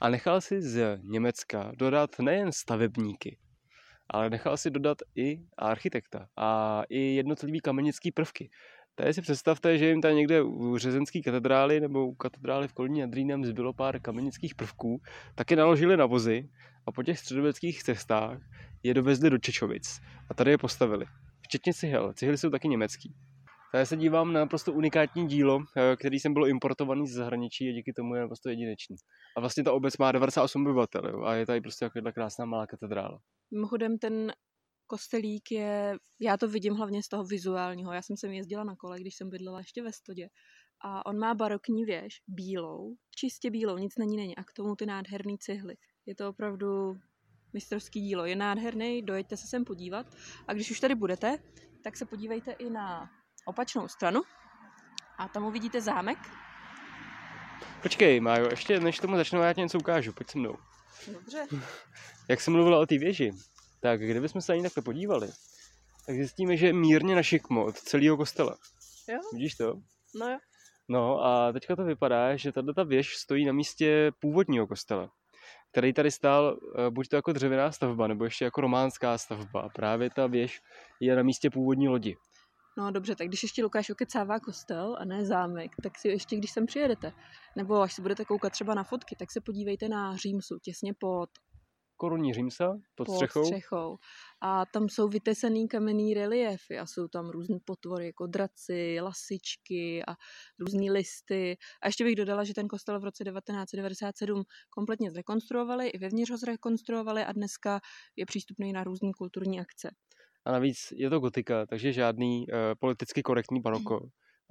A 0.00 0.08
nechal 0.08 0.40
si 0.40 0.62
z 0.62 0.98
Německa 1.02 1.72
dodat 1.78 2.10
nejen 2.18 2.52
stavebníky, 2.52 3.38
ale 4.10 4.30
nechal 4.30 4.56
si 4.56 4.70
dodat 4.70 4.98
i 5.16 5.38
architekta 5.58 6.26
a 6.36 6.82
i 6.88 7.00
jednotlivý 7.00 7.60
kamenický 7.60 8.12
prvky. 8.12 8.50
Tady 8.98 9.14
si 9.14 9.22
představte, 9.22 9.78
že 9.78 9.88
jim 9.88 10.00
tam 10.00 10.14
někde 10.16 10.42
u 10.42 10.78
řezenské 10.78 11.20
katedrály 11.22 11.80
nebo 11.80 12.06
u 12.06 12.14
katedrály 12.14 12.68
v 12.68 12.72
Kolíně 12.72 13.06
nad 13.06 13.14
Rýnem 13.14 13.44
zbylo 13.44 13.72
pár 13.72 14.00
kamenických 14.00 14.54
prvků, 14.54 15.00
tak 15.34 15.50
je 15.50 15.56
naložili 15.56 15.96
na 15.96 16.06
vozy 16.06 16.48
a 16.86 16.92
po 16.92 17.02
těch 17.02 17.18
středověkých 17.18 17.82
cestách 17.82 18.38
je 18.82 18.94
dovezli 18.94 19.30
do 19.30 19.38
Čečovic 19.38 20.00
a 20.30 20.34
tady 20.34 20.50
je 20.50 20.58
postavili. 20.58 21.06
Včetně 21.42 21.74
cihel. 21.74 22.12
Cihly 22.12 22.38
jsou 22.38 22.50
taky 22.50 22.68
německý. 22.68 23.14
Tady 23.72 23.86
se 23.86 23.96
dívám 23.96 24.32
na 24.32 24.40
naprosto 24.40 24.72
unikátní 24.72 25.26
dílo, 25.26 25.60
eh, 25.76 25.96
který 25.96 26.20
jsem 26.20 26.32
bylo 26.32 26.46
importovaný 26.46 27.06
z 27.06 27.12
zahraničí 27.12 27.68
a 27.68 27.72
díky 27.72 27.92
tomu 27.92 28.14
je 28.14 28.20
naprosto 28.20 28.48
jedinečný. 28.48 28.96
A 29.36 29.40
vlastně 29.40 29.64
ta 29.64 29.72
obec 29.72 29.98
má 29.98 30.12
98 30.12 30.66
obyvatel 30.66 31.26
a 31.26 31.34
je 31.34 31.46
tady 31.46 31.60
prostě 31.60 31.84
taková 31.84 32.12
krásná 32.12 32.44
malá 32.44 32.66
katedrála. 32.66 33.18
Mimochodem 33.50 33.98
ten 33.98 34.32
kostelík 34.88 35.50
je, 35.50 35.96
já 36.20 36.36
to 36.36 36.48
vidím 36.48 36.74
hlavně 36.74 37.02
z 37.02 37.08
toho 37.08 37.24
vizuálního. 37.24 37.92
Já 37.92 38.02
jsem 38.02 38.16
sem 38.16 38.32
jezdila 38.32 38.64
na 38.64 38.76
kole, 38.76 39.00
když 39.00 39.14
jsem 39.14 39.30
bydlela 39.30 39.58
ještě 39.58 39.82
ve 39.82 39.92
Stodě. 39.92 40.28
A 40.84 41.06
on 41.06 41.18
má 41.18 41.34
barokní 41.34 41.84
věž, 41.84 42.14
bílou, 42.26 42.94
čistě 43.14 43.50
bílou, 43.50 43.78
nic 43.78 43.98
na 43.98 44.04
ní 44.04 44.16
není. 44.16 44.36
A 44.36 44.44
k 44.44 44.52
tomu 44.52 44.76
ty 44.76 44.86
nádherné 44.86 45.32
cihly. 45.40 45.74
Je 46.06 46.14
to 46.14 46.28
opravdu 46.28 46.96
mistrovský 47.52 48.00
dílo. 48.00 48.24
Je 48.24 48.36
nádherný, 48.36 49.02
dojeďte 49.02 49.36
se 49.36 49.46
sem 49.46 49.64
podívat. 49.64 50.06
A 50.48 50.52
když 50.52 50.70
už 50.70 50.80
tady 50.80 50.94
budete, 50.94 51.38
tak 51.84 51.96
se 51.96 52.04
podívejte 52.04 52.52
i 52.52 52.70
na 52.70 53.10
opačnou 53.46 53.88
stranu. 53.88 54.22
A 55.18 55.28
tam 55.28 55.44
uvidíte 55.44 55.80
zámek. 55.80 56.18
Počkej, 57.82 58.20
Májo, 58.20 58.50
ještě 58.50 58.80
než 58.80 58.98
tomu 58.98 59.16
začnu, 59.16 59.40
já 59.40 59.52
ti 59.52 59.60
něco 59.60 59.78
ukážu, 59.78 60.12
pojď 60.12 60.30
se 60.30 60.38
mnou. 60.38 60.56
Dobře. 61.12 61.46
Jak 62.28 62.40
jsem 62.40 62.52
mluvila 62.52 62.78
o 62.78 62.86
té 62.86 62.98
věži, 62.98 63.32
tak 63.80 64.00
kdybychom 64.00 64.40
se 64.40 64.52
ani 64.52 64.62
takhle 64.62 64.82
podívali, 64.82 65.28
tak 66.06 66.16
zjistíme, 66.16 66.56
že 66.56 66.66
je 66.66 66.72
mírně 66.72 67.14
našikmo 67.14 67.64
od 67.64 67.76
celého 67.76 68.16
kostela. 68.16 68.56
Jo? 69.08 69.18
Vidíš 69.32 69.54
to? 69.54 69.80
No 70.14 70.30
jo. 70.30 70.38
No 70.88 71.24
a 71.24 71.52
teďka 71.52 71.76
to 71.76 71.84
vypadá, 71.84 72.36
že 72.36 72.52
tato 72.52 72.74
ta 72.74 72.82
věž 72.82 73.16
stojí 73.16 73.44
na 73.44 73.52
místě 73.52 74.12
původního 74.18 74.66
kostela, 74.66 75.10
který 75.72 75.92
tady 75.92 76.10
stál 76.10 76.58
eh, 76.78 76.90
buď 76.90 77.08
to 77.08 77.16
jako 77.16 77.32
dřevěná 77.32 77.72
stavba, 77.72 78.06
nebo 78.06 78.24
ještě 78.24 78.44
jako 78.44 78.60
románská 78.60 79.18
stavba. 79.18 79.60
A 79.60 79.68
právě 79.68 80.10
ta 80.10 80.26
věž 80.26 80.60
je 81.00 81.16
na 81.16 81.22
místě 81.22 81.50
původní 81.50 81.88
lodi. 81.88 82.16
No 82.78 82.90
dobře, 82.90 83.16
tak 83.16 83.28
když 83.28 83.42
ještě 83.42 83.62
Lukáš 83.62 83.90
okecává 83.90 84.40
kostel 84.40 84.96
a 85.00 85.04
ne 85.04 85.24
zámek, 85.24 85.72
tak 85.82 85.98
si 85.98 86.08
ještě, 86.08 86.36
když 86.36 86.50
sem 86.50 86.66
přijedete, 86.66 87.12
nebo 87.56 87.80
až 87.80 87.92
si 87.92 88.02
budete 88.02 88.24
koukat 88.24 88.52
třeba 88.52 88.74
na 88.74 88.84
fotky, 88.84 89.16
tak 89.16 89.32
se 89.32 89.40
podívejte 89.40 89.88
na 89.88 90.16
Římsu, 90.16 90.58
těsně 90.58 90.94
pod, 90.94 91.30
Korunní 92.00 92.34
římsa 92.34 92.78
pod 92.94 93.06
pod 93.06 93.14
střechou. 93.14 93.44
střechou. 93.44 93.98
A 94.40 94.66
tam 94.66 94.88
jsou 94.88 95.08
vytesaný 95.08 95.68
kamenný 95.68 96.14
reliefy 96.14 96.78
a 96.78 96.86
jsou 96.86 97.08
tam 97.08 97.30
různé 97.30 97.58
potvory, 97.64 98.06
jako 98.06 98.26
draci, 98.26 99.00
lasičky 99.00 100.02
a 100.08 100.14
různé 100.58 100.92
listy. 100.92 101.56
A 101.82 101.86
ještě 101.86 102.04
bych 102.04 102.16
dodala, 102.16 102.44
že 102.44 102.54
ten 102.54 102.68
kostel 102.68 103.00
v 103.00 103.04
roce 103.04 103.24
1997 103.24 104.42
kompletně 104.70 105.10
zrekonstruovali, 105.10 105.88
i 105.88 105.98
vevnitř 105.98 106.30
ho 106.30 106.36
zrekonstruovali 106.36 107.24
a 107.24 107.32
dneska 107.32 107.80
je 108.16 108.26
přístupný 108.26 108.72
na 108.72 108.84
různé 108.84 109.10
kulturní 109.18 109.60
akce. 109.60 109.90
A 110.44 110.52
navíc 110.52 110.78
je 110.92 111.10
to 111.10 111.20
gotika, 111.20 111.66
takže 111.66 111.92
žádný 111.92 112.46
uh, 112.46 112.54
politicky 112.80 113.22
korektní 113.22 113.60
baroko. 113.60 114.00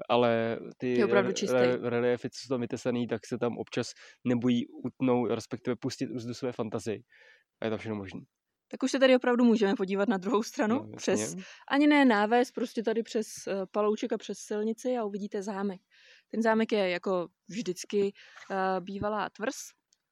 Ale 0.10 0.60
ty 0.78 1.04
re- 1.52 1.90
reliefy, 1.90 2.30
co 2.30 2.40
jsou 2.40 2.54
tam 2.54 2.62
vytesaný, 2.62 3.08
tak 3.08 3.26
se 3.26 3.38
tam 3.38 3.58
občas 3.58 3.92
nebojí 4.26 4.68
utnout, 4.68 5.32
respektive 5.32 5.76
pustit 5.76 6.10
úzdu 6.10 6.34
své 6.34 6.52
fantazii. 6.52 7.04
A 7.62 7.66
je 7.66 7.72
to 7.72 7.78
všechno 7.78 7.96
možné. 7.96 8.22
Tak 8.72 8.84
už 8.84 8.92
se 8.92 9.00
tady 9.00 9.16
opravdu 9.16 9.44
můžeme 9.44 9.76
podívat 9.76 10.10
na 10.10 10.18
druhou 10.18 10.44
stranu, 10.44 10.76
No, 10.76 10.82
jasně. 10.84 10.98
přes 10.98 11.36
ani 11.68 11.88
ne 11.88 12.06
náves, 12.06 12.52
prostě 12.52 12.84
tady 12.84 13.04
přes 13.04 13.28
eh, 13.48 13.66
Palouček 13.72 14.14
a 14.14 14.18
přes 14.18 14.38
silnici 14.40 14.98
a 14.98 15.04
uvidíte 15.06 15.44
zámek. 15.44 15.82
Ten 16.32 16.42
zámek 16.42 16.72
je 16.72 16.90
jako 16.90 17.28
vždycky 17.48 18.02
uh, 18.50 18.56
bývalá 18.80 19.30
tvrz 19.30 19.56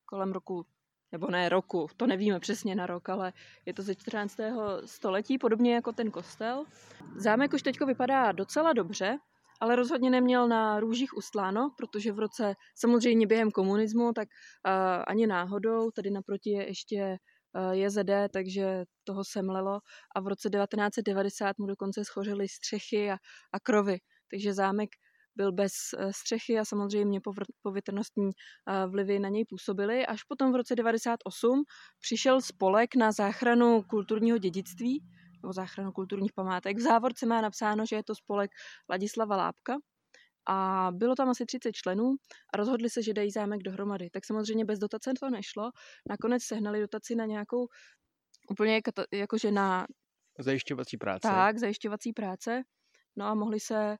kolem 0.05 0.31
roku, 0.31 0.65
nebo 1.12 1.27
ne 1.31 1.49
roku, 1.49 1.88
to 1.97 2.08
nevíme 2.08 2.39
přesně 2.39 2.75
na 2.75 2.86
rok, 2.86 3.10
ale 3.10 3.34
je 3.65 3.73
to 3.73 3.81
ze 3.81 3.95
14. 3.95 4.38
století, 4.86 5.38
podobně 5.38 5.75
jako 5.75 5.91
ten 5.91 6.12
kostel. 6.12 6.65
Zámek 7.15 7.53
už 7.53 7.62
teďko 7.62 7.86
vypadá 7.86 8.31
docela 8.31 8.73
dobře, 8.73 9.17
ale 9.62 9.75
rozhodně 9.75 10.10
neměl 10.10 10.47
na 10.47 10.79
růžích 10.79 11.17
ustláno, 11.17 11.71
protože 11.77 12.12
v 12.12 12.19
roce, 12.19 12.53
samozřejmě 12.75 13.27
během 13.27 13.51
komunismu, 13.51 14.13
tak 14.13 14.27
uh, 14.67 14.71
ani 15.08 15.27
náhodou, 15.27 15.91
tady 15.91 16.12
naproti 16.12 16.49
je 16.49 16.67
ještě 16.67 17.17
JZD, 17.71 18.09
takže 18.33 18.85
toho 19.03 19.23
semlelo 19.23 19.79
a 20.15 20.19
v 20.19 20.27
roce 20.27 20.49
1990 20.49 21.57
mu 21.59 21.65
dokonce 21.65 22.05
schořely 22.05 22.47
střechy 22.47 23.11
a, 23.11 23.17
a 23.53 23.59
krovy, 23.59 23.97
takže 24.31 24.53
zámek 24.53 24.89
byl 25.35 25.51
bez 25.51 25.73
eh, 25.97 26.13
střechy 26.13 26.59
a 26.59 26.65
samozřejmě 26.65 27.19
povětrnostní 27.61 28.29
eh, 28.29 28.87
vlivy 28.87 29.19
na 29.19 29.29
něj 29.29 29.45
působily. 29.45 30.05
Až 30.05 30.23
potom 30.23 30.51
v 30.51 30.55
roce 30.55 30.75
98 30.75 31.63
přišel 31.99 32.41
spolek 32.41 32.95
na 32.95 33.11
záchranu 33.11 33.83
kulturního 33.83 34.37
dědictví, 34.37 35.03
nebo 35.43 35.53
záchranu 35.53 35.91
kulturních 35.91 36.33
památek. 36.33 36.77
V 36.77 36.81
závorce 36.81 37.25
má 37.25 37.41
napsáno, 37.41 37.85
že 37.85 37.95
je 37.95 38.03
to 38.03 38.15
spolek 38.15 38.51
Ladislava 38.89 39.35
Lápka. 39.37 39.77
A 40.47 40.89
bylo 40.91 41.15
tam 41.15 41.29
asi 41.29 41.45
30 41.45 41.71
členů 41.71 42.15
a 42.53 42.58
rozhodli 42.58 42.89
se, 42.89 43.03
že 43.03 43.13
dají 43.13 43.31
zámek 43.31 43.63
dohromady. 43.63 44.10
Tak 44.10 44.25
samozřejmě 44.25 44.65
bez 44.65 44.79
dotace 44.79 45.12
to 45.19 45.29
nešlo. 45.29 45.71
Nakonec 46.10 46.43
sehnali 46.43 46.79
dotaci 46.81 47.15
na 47.15 47.25
nějakou 47.25 47.67
úplně 48.49 48.81
jakože 49.12 49.51
na 49.51 49.86
Zajišťovací 50.39 50.97
práce. 50.97 51.27
tak, 51.27 51.58
zajišťovací 51.58 52.13
práce. 52.13 52.63
No 53.15 53.25
a 53.25 53.36
mohli 53.36 53.60
se 53.60 53.97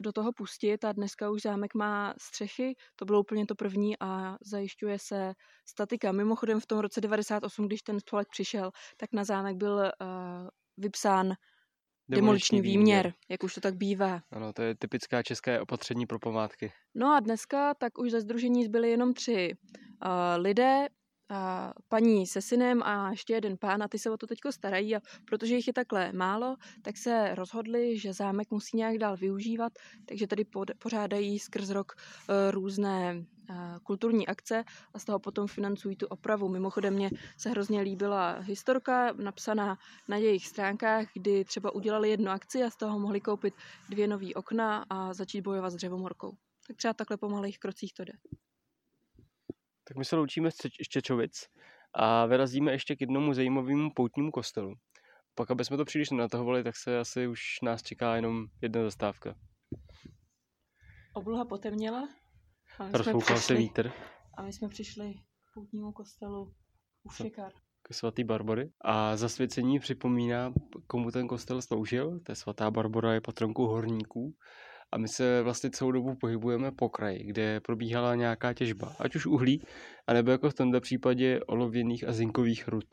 do 0.00 0.12
toho 0.12 0.32
pustit 0.32 0.84
a 0.84 0.92
dneska 0.92 1.30
už 1.30 1.42
zámek 1.42 1.74
má 1.74 2.14
střechy, 2.20 2.74
to 2.96 3.04
bylo 3.04 3.20
úplně 3.20 3.46
to 3.46 3.54
první 3.54 3.94
a 4.00 4.36
zajišťuje 4.42 4.98
se 4.98 5.32
statika. 5.68 6.12
Mimochodem 6.12 6.60
v 6.60 6.66
tom 6.66 6.78
roce 6.78 7.00
98, 7.00 7.66
když 7.66 7.82
ten 7.82 8.00
spolek 8.00 8.28
přišel, 8.30 8.70
tak 8.96 9.12
na 9.12 9.24
zámek 9.24 9.56
byl 9.56 9.74
uh, 9.74 10.48
vypsán 10.76 11.34
demoliční 12.16 12.60
výměr, 12.60 13.12
jak 13.28 13.42
už 13.42 13.54
to 13.54 13.60
tak 13.60 13.74
bývá. 13.74 14.20
Ano, 14.30 14.52
to 14.52 14.62
je 14.62 14.74
typická 14.74 15.22
české 15.22 15.60
opatření 15.60 16.06
pro 16.06 16.18
památky. 16.18 16.72
No 16.94 17.14
a 17.14 17.20
dneska 17.20 17.74
tak 17.74 17.98
už 17.98 18.10
ze 18.10 18.20
združení 18.20 18.64
zbyly 18.64 18.90
jenom 18.90 19.14
tři 19.14 19.52
uh, 20.04 20.10
lidé. 20.36 20.86
A 21.32 21.72
paní 21.88 22.26
se 22.26 22.42
synem 22.42 22.82
a 22.82 23.10
ještě 23.10 23.32
jeden 23.32 23.56
pán 23.56 23.82
a 23.82 23.88
ty 23.88 23.98
se 23.98 24.10
o 24.10 24.16
to 24.16 24.26
teďko 24.26 24.52
starají 24.52 24.96
a 24.96 25.00
protože 25.24 25.54
jich 25.54 25.66
je 25.66 25.72
takhle 25.72 26.12
málo, 26.12 26.56
tak 26.82 26.96
se 26.96 27.34
rozhodli, 27.34 27.98
že 27.98 28.12
zámek 28.12 28.50
musí 28.50 28.76
nějak 28.76 28.98
dál 28.98 29.16
využívat, 29.16 29.72
takže 30.06 30.26
tady 30.26 30.44
pořádají 30.78 31.38
skrz 31.38 31.70
rok 31.70 31.92
e, 31.92 32.50
různé 32.50 33.10
e, 33.10 33.24
kulturní 33.82 34.26
akce 34.26 34.64
a 34.94 34.98
z 34.98 35.04
toho 35.04 35.18
potom 35.18 35.46
financují 35.46 35.96
tu 35.96 36.06
opravu. 36.06 36.48
Mimochodem 36.48 36.94
mě 36.94 37.10
se 37.36 37.50
hrozně 37.50 37.80
líbila 37.80 38.38
historka 38.38 39.12
napsaná 39.12 39.78
na 40.08 40.16
jejich 40.16 40.46
stránkách, 40.46 41.06
kdy 41.14 41.44
třeba 41.44 41.70
udělali 41.70 42.10
jednu 42.10 42.30
akci 42.30 42.62
a 42.62 42.70
z 42.70 42.76
toho 42.76 42.98
mohli 42.98 43.20
koupit 43.20 43.54
dvě 43.88 44.08
nové 44.08 44.34
okna 44.34 44.86
a 44.90 45.14
začít 45.14 45.40
bojovat 45.40 45.70
s 45.70 45.76
dřevomorkou. 45.76 46.36
Tak 46.66 46.76
třeba 46.76 46.94
takhle 46.94 47.16
po 47.16 47.28
malých 47.28 47.58
krocích 47.58 47.94
to 47.94 48.04
jde. 48.04 48.12
Tak 49.84 49.96
my 49.96 50.04
se 50.04 50.16
loučíme 50.16 50.50
z 50.50 50.56
Čečovic 50.88 51.46
a 51.94 52.26
vyrazíme 52.26 52.72
ještě 52.72 52.96
k 52.96 53.00
jednomu 53.00 53.34
zajímavému 53.34 53.90
poutnímu 53.94 54.30
kostelu. 54.30 54.74
Pak, 55.34 55.50
aby 55.50 55.64
jsme 55.64 55.76
to 55.76 55.84
příliš 55.84 56.10
nenatahovali, 56.10 56.64
tak 56.64 56.76
se 56.76 56.98
asi 56.98 57.26
už 57.26 57.40
nás 57.62 57.82
čeká 57.82 58.16
jenom 58.16 58.46
jedna 58.62 58.82
zastávka. 58.82 59.34
Obloha 61.14 61.44
potemněla. 61.44 62.08
Rozfoukal 62.92 63.38
se 63.38 63.54
vítr. 63.54 63.92
A 64.36 64.42
my 64.42 64.52
jsme 64.52 64.68
přišli 64.68 65.14
k 65.14 65.54
poutnímu 65.54 65.92
kostelu 65.92 66.54
u 67.02 67.10
Šekar. 67.10 67.52
K 67.82 67.94
svatý 67.94 68.24
Barbory. 68.24 68.72
A 68.80 69.16
zasvěcení 69.16 69.78
připomíná, 69.78 70.52
komu 70.86 71.10
ten 71.10 71.28
kostel 71.28 71.62
sloužil. 71.62 72.20
To 72.20 72.32
je 72.32 72.36
svatá 72.36 72.70
Barbora, 72.70 73.14
je 73.14 73.20
patronkou 73.20 73.66
horníků 73.66 74.36
a 74.92 74.98
my 74.98 75.08
se 75.08 75.42
vlastně 75.42 75.70
celou 75.70 75.92
dobu 75.92 76.14
pohybujeme 76.14 76.72
po 76.72 76.88
kraji, 76.88 77.24
kde 77.24 77.60
probíhala 77.60 78.14
nějaká 78.14 78.52
těžba, 78.52 78.96
ať 79.00 79.16
už 79.16 79.26
uhlí, 79.26 79.62
anebo 80.06 80.30
jako 80.30 80.50
v 80.50 80.54
tomto 80.54 80.80
případě 80.80 81.40
olověných 81.46 82.08
a 82.08 82.12
zinkových 82.12 82.68
rud. 82.68 82.84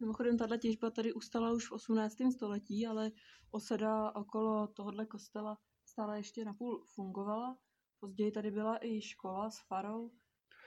Mimochodem, 0.00 0.38
tato 0.38 0.56
těžba 0.56 0.90
tady 0.90 1.12
ustala 1.12 1.52
už 1.52 1.68
v 1.68 1.72
18. 1.72 2.16
století, 2.34 2.86
ale 2.86 3.10
osada 3.50 4.14
okolo 4.14 4.66
tohohle 4.66 5.06
kostela 5.06 5.58
stále 5.86 6.18
ještě 6.18 6.44
napůl 6.44 6.84
fungovala. 6.94 7.56
Později 8.00 8.30
tady 8.30 8.50
byla 8.50 8.78
i 8.80 9.00
škola 9.00 9.50
s 9.50 9.58
farou, 9.68 10.10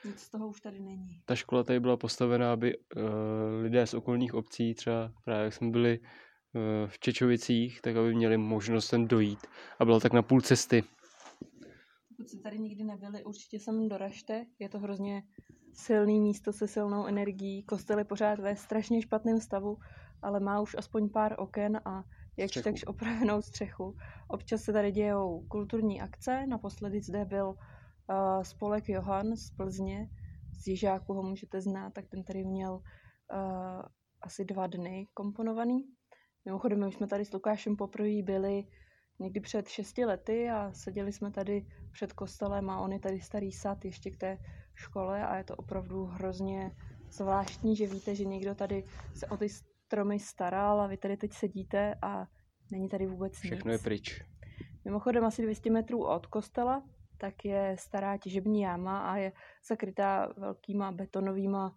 nic 0.04 0.20
z 0.20 0.30
toho 0.30 0.48
už 0.48 0.60
tady 0.60 0.80
není. 0.80 1.22
Ta 1.24 1.34
škola 1.34 1.62
tady 1.62 1.80
byla 1.80 1.96
postavena, 1.96 2.52
aby 2.52 2.78
uh, 2.78 3.02
lidé 3.62 3.86
z 3.86 3.94
okolních 3.94 4.34
obcí, 4.34 4.74
třeba 4.74 5.12
právě 5.24 5.44
jak 5.44 5.54
jsme 5.54 5.70
byli 5.70 6.00
v 6.86 6.98
Čečovicích, 6.98 7.80
tak 7.80 7.96
aby 7.96 8.14
měli 8.14 8.36
možnost 8.36 8.86
sem 8.86 9.08
dojít 9.08 9.46
a 9.78 9.84
bylo 9.84 10.00
tak 10.00 10.12
na 10.12 10.22
půl 10.22 10.40
cesty. 10.40 10.84
Pokud 12.08 12.28
jste 12.28 12.38
tady 12.38 12.58
nikdy 12.58 12.84
nebyli, 12.84 13.24
určitě 13.24 13.60
sem 13.60 13.88
doražte. 13.88 14.46
Je 14.58 14.68
to 14.68 14.78
hrozně 14.78 15.22
silný 15.72 16.20
místo 16.20 16.52
se 16.52 16.68
silnou 16.68 17.06
energií. 17.06 17.62
Kostel 17.62 17.98
je 17.98 18.04
pořád 18.04 18.38
ve 18.38 18.56
strašně 18.56 19.02
špatném 19.02 19.40
stavu, 19.40 19.78
ale 20.22 20.40
má 20.40 20.60
už 20.60 20.74
aspoň 20.78 21.08
pár 21.08 21.34
oken 21.38 21.80
a 21.84 22.04
jakž 22.36 22.54
takž 22.64 22.84
opravenou 22.84 23.42
střechu. 23.42 23.96
Občas 24.28 24.62
se 24.62 24.72
tady 24.72 24.92
dějou 24.92 25.46
kulturní 25.48 26.00
akce. 26.00 26.46
Naposledy 26.46 27.00
zde 27.00 27.24
byl 27.24 27.48
uh, 27.48 28.42
spolek 28.42 28.88
Johan 28.88 29.36
z 29.36 29.50
Plzně. 29.50 30.08
Z 30.52 30.66
Jižáku 30.66 31.14
ho 31.14 31.22
můžete 31.22 31.60
znát, 31.60 31.92
tak 31.92 32.08
ten 32.08 32.24
tady 32.24 32.44
měl 32.44 32.72
uh, 32.74 33.82
asi 34.22 34.44
dva 34.44 34.66
dny 34.66 35.08
komponovaný. 35.14 35.84
Mimochodem, 36.44 36.80
my 36.80 36.86
už 36.86 36.94
jsme 36.94 37.06
tady 37.06 37.24
s 37.24 37.32
Lukášem 37.32 37.76
poprvé 37.76 38.22
byli 38.22 38.64
někdy 39.18 39.40
před 39.40 39.68
šesti 39.68 40.04
lety 40.04 40.50
a 40.50 40.72
seděli 40.72 41.12
jsme 41.12 41.30
tady 41.30 41.66
před 41.92 42.12
kostelem 42.12 42.70
a 42.70 42.80
on 42.80 42.92
je 42.92 43.00
tady 43.00 43.20
starý 43.20 43.52
sad 43.52 43.84
ještě 43.84 44.10
k 44.10 44.16
té 44.16 44.38
škole 44.74 45.26
a 45.26 45.36
je 45.36 45.44
to 45.44 45.56
opravdu 45.56 46.04
hrozně 46.04 46.76
zvláštní, 47.10 47.76
že 47.76 47.86
víte, 47.86 48.14
že 48.14 48.24
někdo 48.24 48.54
tady 48.54 48.84
se 49.14 49.26
o 49.26 49.36
ty 49.36 49.48
stromy 49.48 50.18
staral 50.18 50.80
a 50.80 50.86
vy 50.86 50.96
tady 50.96 51.16
teď 51.16 51.32
sedíte 51.32 51.94
a 52.02 52.26
není 52.70 52.88
tady 52.88 53.06
vůbec 53.06 53.32
Všechno 53.32 53.48
nic. 53.48 53.58
Všechno 53.58 53.72
je 53.72 53.78
pryč. 53.78 54.22
Mimochodem 54.84 55.24
asi 55.24 55.42
200 55.42 55.70
metrů 55.70 56.06
od 56.06 56.26
kostela 56.26 56.82
tak 57.22 57.44
je 57.44 57.76
stará 57.78 58.16
těžební 58.16 58.60
jáma 58.60 59.10
a 59.10 59.16
je 59.16 59.32
zakrytá 59.68 60.32
velkýma 60.36 60.92
betonovýma 60.92 61.76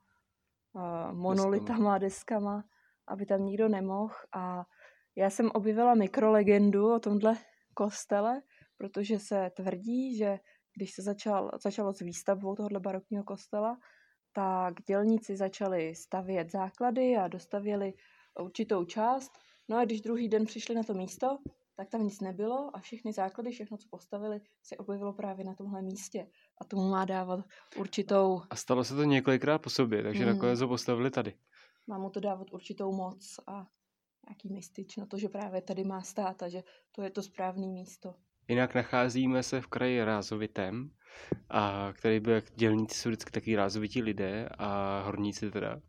uh, 0.73 0.82
monolitama, 1.17 1.97
deskama 1.97 2.63
aby 3.08 3.26
tam 3.26 3.46
nikdo 3.46 3.68
nemohl. 3.68 4.13
A 4.36 4.63
já 5.15 5.30
jsem 5.30 5.52
objevila 5.54 5.96
mikrolegendu 5.96 6.94
o 6.94 7.00
tomhle 7.00 7.38
kostele, 7.74 8.41
protože 8.78 9.20
se 9.20 9.52
tvrdí, 9.56 10.18
že 10.18 10.39
když 10.76 10.91
se 10.94 11.02
začal, 11.02 11.52
začalo 11.63 11.94
s 11.94 12.00
výstavbou 12.00 12.56
tohohle 12.56 12.80
barokního 12.80 13.24
kostela, 13.24 13.78
tak 14.34 14.74
dělníci 14.88 15.38
začali 15.38 15.96
stavět 15.96 16.52
základy 16.52 17.15
a 17.15 17.28
dostavěli 17.28 17.94
určitou 18.39 18.86
část. 18.86 19.32
No 19.70 19.78
a 19.78 19.86
když 19.86 20.02
druhý 20.02 20.30
den 20.30 20.46
přišli 20.46 20.76
na 20.76 20.84
to 20.84 20.94
místo, 20.94 21.38
tak 21.76 21.89
tam 21.89 22.04
nic 22.04 22.22
nebylo 22.22 22.70
a 22.74 22.80
všechny 22.80 23.13
základy, 23.13 23.52
všechno, 23.52 23.78
co 23.78 23.88
postavili, 23.91 24.41
se 24.63 24.78
objevilo 24.78 25.13
právě 25.13 25.46
na 25.46 25.56
tomhle 25.56 25.82
místě. 25.82 26.28
A 26.62 26.65
tomu 26.65 26.89
má 26.89 27.06
dávat 27.06 27.39
určitou... 27.78 28.41
A 28.50 28.56
stalo 28.56 28.84
se 28.84 28.96
to 28.96 29.04
několikrát 29.04 29.60
po 29.60 29.70
sobě, 29.70 30.04
takže 30.04 30.24
hmm. 30.24 30.34
nakonec 30.34 30.62
ho 30.62 30.68
postavili 30.68 31.12
tady 31.12 31.34
má 31.88 31.98
mu 31.98 32.10
to 32.10 32.19
dávat 32.19 32.52
určitou 32.52 32.91
moc 32.91 33.39
a 33.48 33.67
nějaký 34.30 34.50
mystič 34.50 34.95
na 34.98 35.06
to, 35.06 35.17
že 35.17 35.30
právě 35.30 35.62
tady 35.62 35.84
má 35.84 36.02
stát 36.02 36.43
a 36.43 36.50
že 36.50 36.63
to 36.91 37.02
je 37.02 37.10
to 37.10 37.21
správné 37.21 37.67
místo. 37.67 38.15
Jinak 38.48 38.76
nacházíme 38.76 39.43
se 39.43 39.62
v 39.62 39.67
kraji 39.67 40.04
Rázovitém, 40.04 40.89
a 41.50 41.93
který 41.93 42.19
byl, 42.19 42.41
dělníci 42.56 42.95
jsou 42.95 43.10
vždycky 43.10 43.32
taky 43.32 43.56
rázovití 43.56 44.02
lidé 44.02 44.50
a 44.58 45.02
horníci 45.06 45.52
teda. 45.52 45.82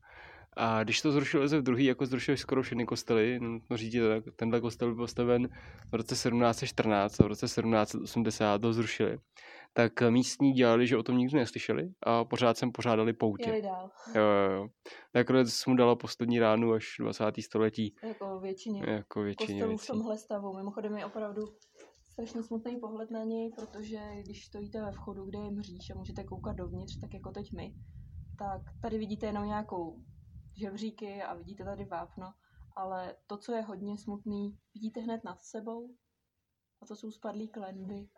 A 0.56 0.84
když 0.84 1.02
to 1.02 1.12
zrušil 1.12 1.42
Josef 1.42 1.68
II, 1.68 1.86
jako 1.86 2.06
zrušil 2.06 2.36
skoro 2.36 2.62
všechny 2.62 2.86
kostely, 2.86 3.40
no 3.70 3.76
říct, 3.76 3.96
tenhle 4.36 4.60
kostel 4.60 4.88
byl 4.88 4.96
postaven 4.96 5.48
v 5.90 5.94
roce 5.94 6.14
1714 6.14 7.20
a 7.20 7.24
v 7.24 7.26
roce 7.26 7.46
1780 7.46 8.58
to 8.58 8.72
zrušili 8.72 9.18
tak 9.76 10.02
místní 10.10 10.52
dělali, 10.52 10.86
že 10.86 10.96
o 10.96 11.02
tom 11.02 11.18
nikdy 11.18 11.36
neslyšeli 11.36 11.92
a 12.02 12.24
pořád 12.24 12.56
jsem 12.56 12.72
pořádali 12.72 13.12
poutě. 13.12 13.48
Jeli 13.48 13.62
dál. 13.62 13.90
Jo, 14.14 14.22
jo, 14.22 14.50
jo. 14.52 14.68
Nakonec 15.14 15.66
mu 15.66 15.76
dala 15.76 15.96
poslední 15.96 16.38
ránu 16.38 16.72
až 16.72 16.96
20. 17.00 17.24
století. 17.40 17.94
Jako 18.02 18.40
většině. 18.40 18.82
Jako 18.86 19.22
většině 19.22 19.60
Kostelů 19.60 19.78
v 19.78 19.86
tomhle 19.86 20.18
stavu. 20.18 20.52
Mimochodem 20.56 20.96
je 20.96 21.06
opravdu 21.06 21.42
strašně 22.12 22.42
smutný 22.42 22.76
pohled 22.76 23.10
na 23.10 23.24
něj, 23.24 23.52
protože 23.52 24.00
když 24.24 24.46
stojíte 24.46 24.80
ve 24.80 24.92
vchodu, 24.92 25.24
kde 25.24 25.38
je 25.38 25.50
mříž 25.50 25.90
a 25.90 25.98
můžete 25.98 26.24
koukat 26.24 26.56
dovnitř, 26.56 27.00
tak 27.00 27.14
jako 27.14 27.30
teď 27.30 27.52
my, 27.52 27.74
tak 28.38 28.62
tady 28.82 28.98
vidíte 28.98 29.26
jenom 29.26 29.46
nějakou 29.46 30.04
žebříky 30.60 31.22
a 31.22 31.34
vidíte 31.34 31.64
tady 31.64 31.84
vápno, 31.84 32.32
ale 32.76 33.16
to, 33.26 33.36
co 33.36 33.52
je 33.52 33.62
hodně 33.62 33.98
smutný, 33.98 34.58
vidíte 34.74 35.00
hned 35.00 35.24
nad 35.24 35.42
sebou 35.42 35.94
a 36.82 36.86
to 36.86 36.96
jsou 36.96 37.10
spadlý 37.10 37.48
klenby, 37.48 38.08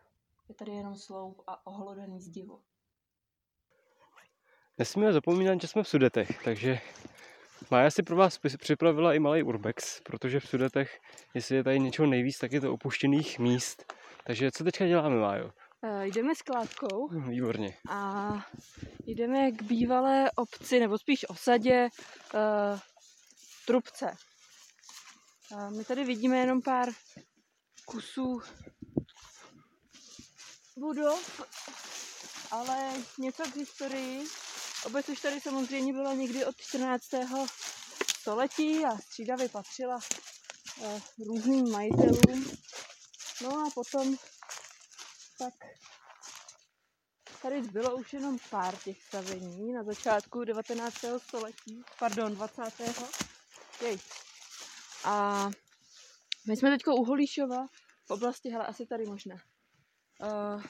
je 0.49 0.55
tady 0.55 0.71
jenom 0.71 0.95
sloup 0.95 1.41
a 1.47 1.67
ohlodený 1.67 2.21
zdivo. 2.21 2.59
Nesmíme 4.77 5.13
zapomínat, 5.13 5.61
že 5.61 5.67
jsme 5.67 5.83
v 5.83 5.87
Sudetech, 5.87 6.43
takže 6.43 6.81
Maja 7.71 7.91
si 7.91 8.03
pro 8.03 8.15
vás 8.15 8.39
připravila 8.57 9.13
i 9.13 9.19
malý 9.19 9.43
urbex, 9.43 10.01
protože 10.01 10.39
v 10.39 10.47
Sudetech, 10.47 10.99
jestli 11.33 11.55
je 11.55 11.63
tady 11.63 11.79
něčeho 11.79 12.07
nejvíc, 12.07 12.37
tak 12.37 12.51
je 12.51 12.61
to 12.61 12.73
opuštěných 12.73 13.39
míst. 13.39 13.93
Takže 14.25 14.51
co 14.51 14.63
teďka 14.63 14.87
děláme, 14.87 15.15
Májo? 15.15 15.51
Uh, 15.81 16.01
jdeme 16.01 16.35
s 16.35 16.41
kládkou. 16.41 17.07
Hm, 17.07 17.29
výborně. 17.29 17.77
A 17.89 18.31
jdeme 19.05 19.51
k 19.51 19.61
bývalé 19.61 20.31
obci, 20.35 20.79
nebo 20.79 20.97
spíš 20.97 21.29
osadě 21.29 21.89
uh, 22.33 22.79
Trubce. 23.67 24.13
Uh, 25.51 25.71
my 25.71 25.83
tady 25.83 26.03
vidíme 26.03 26.37
jenom 26.37 26.61
pár 26.61 26.89
kusů 27.85 28.41
budov, 30.79 31.41
ale 32.51 32.93
něco 33.17 33.43
k 33.43 33.55
historii. 33.55 34.27
Obec 34.85 35.09
už 35.09 35.21
tady 35.21 35.41
samozřejmě 35.41 35.93
byla 35.93 36.13
někdy 36.13 36.45
od 36.45 36.55
14. 36.57 37.03
století 38.19 38.85
a 38.85 38.97
střídavě 38.97 39.49
patřila 39.49 39.99
eh, 40.83 41.01
různým 41.25 41.71
majitelům. 41.71 42.51
No 43.41 43.49
a 43.49 43.69
potom 43.75 44.15
tak 45.39 45.53
tady 47.41 47.61
bylo 47.61 47.95
už 47.95 48.13
jenom 48.13 48.37
pár 48.49 48.75
těch 48.75 49.03
stavení 49.03 49.73
na 49.73 49.83
začátku 49.83 50.43
19. 50.43 50.95
století, 51.17 51.83
pardon, 51.99 52.35
20. 52.35 52.61
Jej. 53.81 53.99
A 55.03 55.45
my 56.47 56.57
jsme 56.57 56.69
teďko 56.69 56.95
u 56.95 57.03
Holíšova 57.03 57.67
v 58.07 58.11
oblasti, 58.11 58.49
hele, 58.49 58.65
asi 58.67 58.85
tady 58.85 59.05
možná. 59.05 59.35
Uh, 60.21 60.63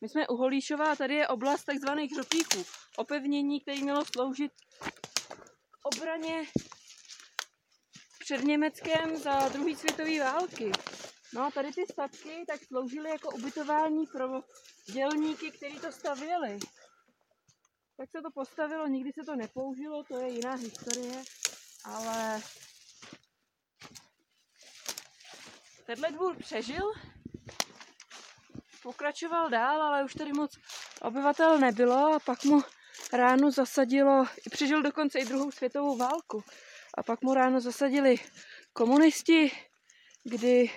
my 0.00 0.08
jsme 0.08 0.28
u 0.28 0.36
Holíšova 0.36 0.92
a 0.92 0.96
tady 0.96 1.14
je 1.14 1.28
oblast 1.28 1.64
takzvaných 1.64 2.12
hřopíků. 2.12 2.64
Opevnění, 2.96 3.60
které 3.60 3.80
mělo 3.80 4.04
sloužit 4.04 4.52
obraně 5.82 6.44
před 8.18 8.44
Německem 8.44 9.16
za 9.16 9.48
druhé 9.48 9.76
světové 9.76 10.20
války. 10.20 10.72
No 11.34 11.44
a 11.44 11.50
tady 11.50 11.72
ty 11.72 11.86
statky 11.92 12.44
tak 12.46 12.64
sloužily 12.64 13.10
jako 13.10 13.30
ubytování 13.30 14.06
pro 14.06 14.28
dělníky, 14.92 15.50
kteří 15.50 15.80
to 15.80 15.92
stavěli. 15.92 16.58
tak 17.96 18.10
se 18.10 18.22
to 18.22 18.30
postavilo, 18.34 18.86
nikdy 18.86 19.12
se 19.12 19.20
to 19.26 19.36
nepoužilo, 19.36 20.04
to 20.04 20.18
je 20.18 20.28
jiná 20.28 20.54
historie, 20.54 21.22
ale 21.84 22.40
tenhle 25.86 26.10
dvůr 26.10 26.36
přežil, 26.36 26.92
pokračoval 28.82 29.50
dál, 29.50 29.82
ale 29.82 30.04
už 30.04 30.14
tady 30.14 30.32
moc 30.32 30.58
obyvatel 31.02 31.58
nebylo 31.58 32.14
a 32.14 32.18
pak 32.18 32.44
mu 32.44 32.60
ráno 33.12 33.50
zasadilo, 33.50 34.24
přežil 34.50 34.82
dokonce 34.82 35.18
i 35.18 35.24
druhou 35.24 35.50
světovou 35.50 35.96
válku 35.96 36.44
a 36.98 37.02
pak 37.02 37.22
mu 37.22 37.34
ráno 37.34 37.60
zasadili 37.60 38.16
komunisti, 38.72 39.50
kdy 40.24 40.70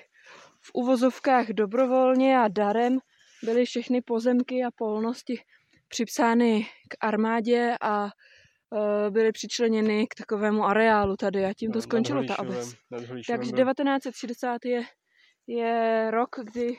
v 0.62 0.72
uvozovkách 0.74 1.48
dobrovolně 1.48 2.40
a 2.40 2.48
darem 2.48 3.00
byly 3.44 3.66
všechny 3.66 4.02
pozemky 4.02 4.64
a 4.64 4.72
polnosti 4.76 5.44
připsány 5.88 6.68
k 6.90 7.06
armádě 7.06 7.76
a 7.82 8.06
e, 8.06 9.12
byly 9.12 9.32
přičleněny 9.32 10.08
k 10.08 10.16
takovému 10.16 10.64
areálu 10.64 11.16
tady 11.16 11.46
a 11.46 11.54
tím 11.54 11.72
to 11.72 11.78
No, 11.78 11.82
skončilo 11.82 12.24
ta 12.24 12.40
obec. 12.40 12.74
Takže 13.28 13.52
byl. 13.52 13.66
1960 13.66 14.66
je, 14.66 14.84
je 15.48 16.08
rok, 16.12 16.30
kdy 16.44 16.78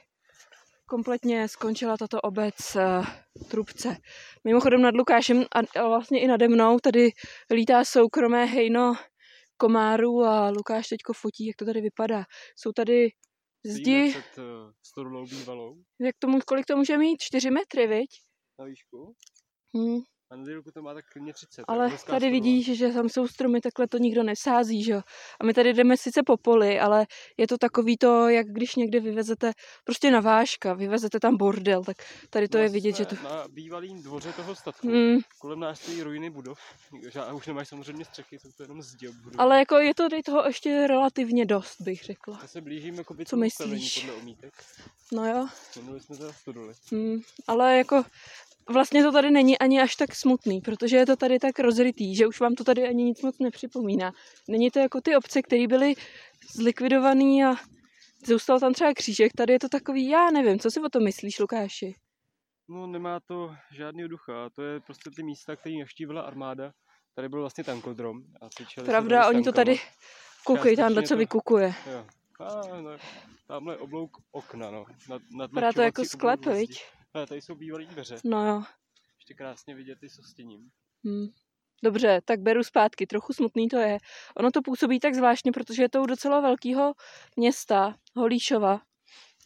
kompletně 0.86 1.48
skončila 1.48 1.96
tato 1.96 2.20
obec 2.20 2.76
uh, 2.76 3.06
Trubce. 3.48 3.96
Mimochodem 4.44 4.82
nad 4.82 4.94
Lukášem 4.94 5.42
a, 5.42 5.80
a 5.80 5.88
vlastně 5.88 6.20
i 6.20 6.26
nade 6.26 6.48
mnou 6.48 6.78
tady 6.78 7.10
lítá 7.50 7.84
soukromé 7.84 8.44
hejno 8.44 8.94
komárů 9.56 10.24
a 10.24 10.50
Lukáš 10.50 10.88
teďko 10.88 11.12
fotí, 11.12 11.46
jak 11.46 11.56
to 11.56 11.64
tady 11.64 11.80
vypadá. 11.80 12.24
Jsou 12.56 12.72
tady 12.72 13.08
zdi, 13.64 14.10
před 14.10 14.42
uh, 15.06 15.28
bývalou 15.28 15.76
jak 16.00 16.16
tomu, 16.18 16.38
kolik 16.46 16.66
to 16.66 16.76
může 16.76 16.98
mít? 16.98 17.22
4 17.22 17.50
metry, 17.50 17.86
viď? 17.86 18.08
na 18.58 18.64
výšku. 18.64 19.14
Hmm. 19.74 20.00
A 20.32 20.36
na 20.36 20.72
to 20.72 20.82
má 20.82 20.94
tak 20.94 21.04
klidně 21.12 21.32
30. 21.32 21.62
Ale 21.68 21.88
tady 21.88 21.98
stodola. 21.98 22.30
vidíš, 22.30 22.78
že 22.78 22.88
tam 22.88 23.08
jsou 23.08 23.28
stromy, 23.28 23.60
takhle 23.60 23.88
to 23.88 23.98
nikdo 23.98 24.22
nesází, 24.22 24.82
že 24.82 24.92
jo. 24.92 25.00
A 25.40 25.44
my 25.44 25.54
tady 25.54 25.72
jdeme 25.72 25.96
sice 25.96 26.20
po 26.26 26.36
poli, 26.36 26.80
ale 26.80 27.06
je 27.36 27.46
to 27.46 27.58
takový 27.58 27.96
to, 27.96 28.28
jak 28.28 28.46
když 28.46 28.74
někde 28.76 29.00
vyvezete 29.00 29.52
prostě 29.84 30.10
na 30.10 30.20
váška, 30.20 30.74
vyvezete 30.74 31.20
tam 31.20 31.36
bordel, 31.36 31.84
tak 31.84 31.96
tady 32.30 32.48
to 32.48 32.58
je 32.58 32.64
Nás 32.64 32.72
vidět, 32.72 32.96
že 32.96 33.04
to... 33.06 33.14
Na 33.24 33.48
bývalým 33.48 34.02
dvoře 34.02 34.32
toho 34.32 34.54
statku. 34.54 34.88
Hmm, 34.88 35.18
Kolem 35.38 35.60
nás 35.60 35.80
stojí 35.80 36.02
ruiny 36.02 36.30
budov. 36.30 36.58
A 37.20 37.32
už 37.32 37.46
nemáš 37.46 37.68
samozřejmě 37.68 38.04
střechy, 38.04 38.38
jsou 38.38 38.52
to 38.56 38.62
jenom 38.62 38.82
zdi 38.82 39.08
ale 39.38 39.58
jako 39.58 39.76
je 39.76 39.94
to 39.94 40.08
tady 40.08 40.22
toho 40.22 40.44
ještě 40.46 40.86
relativně 40.86 41.46
dost, 41.46 41.80
bych 41.80 42.02
řekla. 42.04 42.38
Já 42.42 42.48
se 42.48 42.60
blížíme 42.60 43.04
k 43.04 43.06
Co 43.26 43.36
myslíš? 43.36 43.98
podle 44.00 44.14
umítek. 44.22 44.64
No 45.12 45.26
jo, 45.28 45.48
Minuli 45.76 46.00
jsme 46.00 46.16
teda 46.16 46.32
stodoly. 46.32 46.74
hmm, 46.90 47.20
ale 47.46 47.78
jako 47.78 48.04
vlastně 48.68 49.02
to 49.02 49.12
tady 49.12 49.30
není 49.30 49.58
ani 49.58 49.80
až 49.80 49.96
tak 49.96 50.14
smutný, 50.14 50.60
protože 50.60 50.96
je 50.96 51.06
to 51.06 51.16
tady 51.16 51.38
tak 51.38 51.58
rozrytý, 51.58 52.16
že 52.16 52.26
už 52.26 52.40
vám 52.40 52.54
to 52.54 52.64
tady 52.64 52.88
ani 52.88 53.04
nic 53.04 53.22
moc 53.22 53.38
nepřipomíná. 53.38 54.12
Není 54.48 54.70
to 54.70 54.78
jako 54.78 55.00
ty 55.00 55.16
obce, 55.16 55.42
které 55.42 55.66
byly 55.66 55.94
zlikvidované 56.54 57.46
a 57.50 57.54
zůstal 58.26 58.60
tam 58.60 58.72
třeba 58.72 58.94
křížek, 58.94 59.32
tady 59.36 59.52
je 59.52 59.58
to 59.58 59.68
takový, 59.68 60.08
já 60.08 60.30
nevím, 60.30 60.58
co 60.58 60.70
si 60.70 60.80
o 60.80 60.88
tom 60.88 61.04
myslíš, 61.04 61.38
Lukáši? 61.38 61.94
No 62.68 62.86
nemá 62.86 63.20
to 63.20 63.54
žádný 63.76 64.08
ducha. 64.08 64.50
To 64.54 64.62
je 64.62 64.80
prostě 64.80 65.10
ty 65.16 65.22
místa, 65.22 65.56
které 65.56 65.74
navštívila 65.78 66.22
armáda. 66.22 66.72
Tady 67.14 67.28
byl 67.28 67.40
vlastně 67.40 67.64
tankodrom. 67.64 68.22
A 68.40 68.48
Pravda, 68.84 69.28
oni 69.28 69.42
to 69.42 69.52
tady, 69.52 69.80
koukej 70.44 70.76
tamhle, 70.76 70.94
Částečně 70.94 71.08
co 71.08 71.14
to- 71.14 71.18
vykukuje. 71.18 71.74
Jo. 71.92 72.06
A, 72.40 72.80
no, 72.80 72.90
tamhle 73.48 73.76
oblouk 73.76 74.10
okna, 74.32 74.70
no. 74.70 74.84
Nad, 75.08 75.22
nad 75.36 75.50
Vypadá 75.50 75.72
to 75.72 75.82
jako 75.82 76.04
sklep, 76.04 76.46
viď? 76.46 76.82
Ale 77.14 77.26
tady 77.26 77.40
jsou 77.40 77.54
bývalé 77.54 77.84
dveře. 77.84 78.16
No 78.24 78.46
jo. 78.46 78.62
Ještě 79.18 79.34
krásně 79.34 79.74
vidět 79.74 80.02
i 80.02 80.08
s 80.08 80.18
ostěním. 80.18 80.70
Hm. 81.06 81.28
Dobře, 81.84 82.20
tak 82.24 82.40
beru 82.40 82.64
zpátky. 82.64 83.06
Trochu 83.06 83.32
smutný 83.32 83.68
to 83.68 83.76
je. 83.76 83.98
Ono 84.36 84.50
to 84.50 84.62
působí 84.62 85.00
tak 85.00 85.14
zvláštně, 85.14 85.52
protože 85.52 85.82
je 85.82 85.88
to 85.88 86.02
u 86.02 86.06
docela 86.06 86.40
velkého 86.40 86.94
města, 87.36 87.94
Holíšova. 88.16 88.80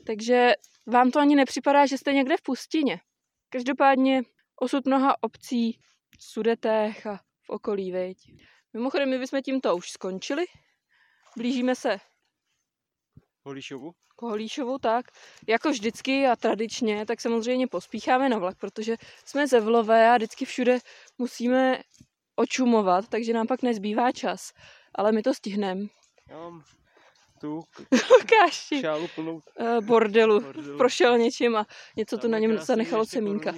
Takže 0.07 0.53
vám 0.87 1.11
to 1.11 1.21
ani 1.21 1.37
nepřipadá, 1.37 1.87
že 1.87 1.99
jste 1.99 2.13
někde 2.13 2.37
v 2.37 2.43
pustině. 2.43 3.01
Každopádně 3.49 4.23
osud 4.61 4.87
mnoha 4.87 5.23
obcí 5.23 5.81
v 6.19 6.25
Sudetech 6.25 7.07
a 7.07 7.17
v 7.43 7.51
okolí, 7.51 7.93
viď? 7.93 8.19
Mimochodem, 8.73 9.11
my 9.11 9.19
bychom 9.19 9.43
tímto 9.43 9.77
už 9.77 9.91
skončili. 9.91 10.45
Blížíme 11.37 11.75
se 11.75 11.99
Holíšovu? 13.47 13.93
k 14.17 14.23
Holíšovu, 14.23 14.79
tak 14.79 15.07
jako 15.49 15.71
vždycky 15.71 16.27
a 16.27 16.37
tradičně, 16.37 17.07
tak 17.07 17.21
samozřejmě 17.21 17.67
pospícháme 17.67 18.29
na 18.29 18.39
vlak, 18.39 18.59
protože 18.59 18.97
jsme 19.25 19.47
ze 19.47 19.61
Vlové 19.61 20.11
a 20.11 20.17
vždycky 20.17 20.45
všude 20.45 20.79
musíme 21.19 21.81
očumovat, 22.37 23.09
takže 23.09 23.33
nám 23.33 23.47
pak 23.47 23.63
nezbývá 23.63 24.13
čas. 24.13 24.53
Ale 24.95 25.13
my 25.13 25.23
to 25.23 25.35
stihneme. 25.35 25.87
Já 26.29 26.37
mám 26.39 26.65
tu 27.41 27.63
Lukáši, 28.11 28.81
šálu 28.81 29.09
plnou 29.15 29.35
uh, 29.61 29.81
bordelu, 29.81 30.41
bordelu. 30.41 30.79
prošel 30.79 31.19
něčím 31.19 31.57
a 31.57 31.67
něco 31.97 32.19
tu 32.19 32.29
na 32.29 32.39
něm 32.39 32.59
zanechalo 32.59 33.07
semínka. 33.07 33.55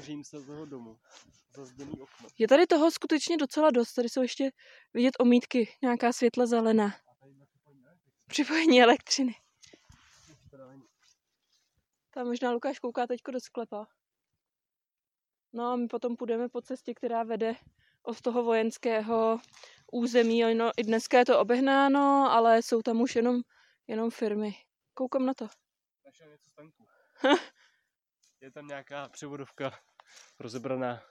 Je 2.38 2.48
tady 2.48 2.66
toho 2.66 2.90
skutečně 2.90 3.37
docela 3.37 3.70
dost. 3.70 3.92
Tady 3.92 4.09
jsou 4.09 4.22
ještě 4.22 4.51
vidět 4.94 5.14
omítky, 5.20 5.68
nějaká 5.83 6.12
světle 6.12 6.46
zelená. 6.46 6.94
Připojení 8.27 8.83
elektřiny. 8.83 9.35
Tam 12.11 12.27
možná 12.27 12.51
Lukáš 12.53 12.79
kouká 12.79 13.07
teďko 13.07 13.31
do 13.31 13.40
sklepa. 13.40 13.87
No 15.53 15.64
a 15.73 15.77
my 15.77 15.88
potom 15.88 16.16
půjdeme 16.16 16.49
po 16.49 16.61
cestě, 16.62 16.94
která 16.94 17.23
vede 17.23 17.55
od 18.03 18.21
toho 18.21 18.42
vojenského 18.42 19.40
území. 19.92 20.44
Ono, 20.44 20.71
I 20.77 20.83
dneska 20.83 21.18
je 21.18 21.25
to 21.25 21.40
obehnáno, 21.40 22.33
ale 22.33 22.62
jsou 22.62 22.83
tam 22.83 23.01
už 23.01 23.16
jenom, 23.16 23.40
jenom 23.87 24.11
firmy. 24.11 24.55
Koukám 24.94 25.27
na 25.27 25.35
to. 25.35 25.49
Našel 26.05 26.27
něco 26.31 26.49
je 28.40 28.51
tam 28.51 28.66
nějaká 28.66 29.09
převodovka 29.09 29.79
rozebraná. 30.38 31.03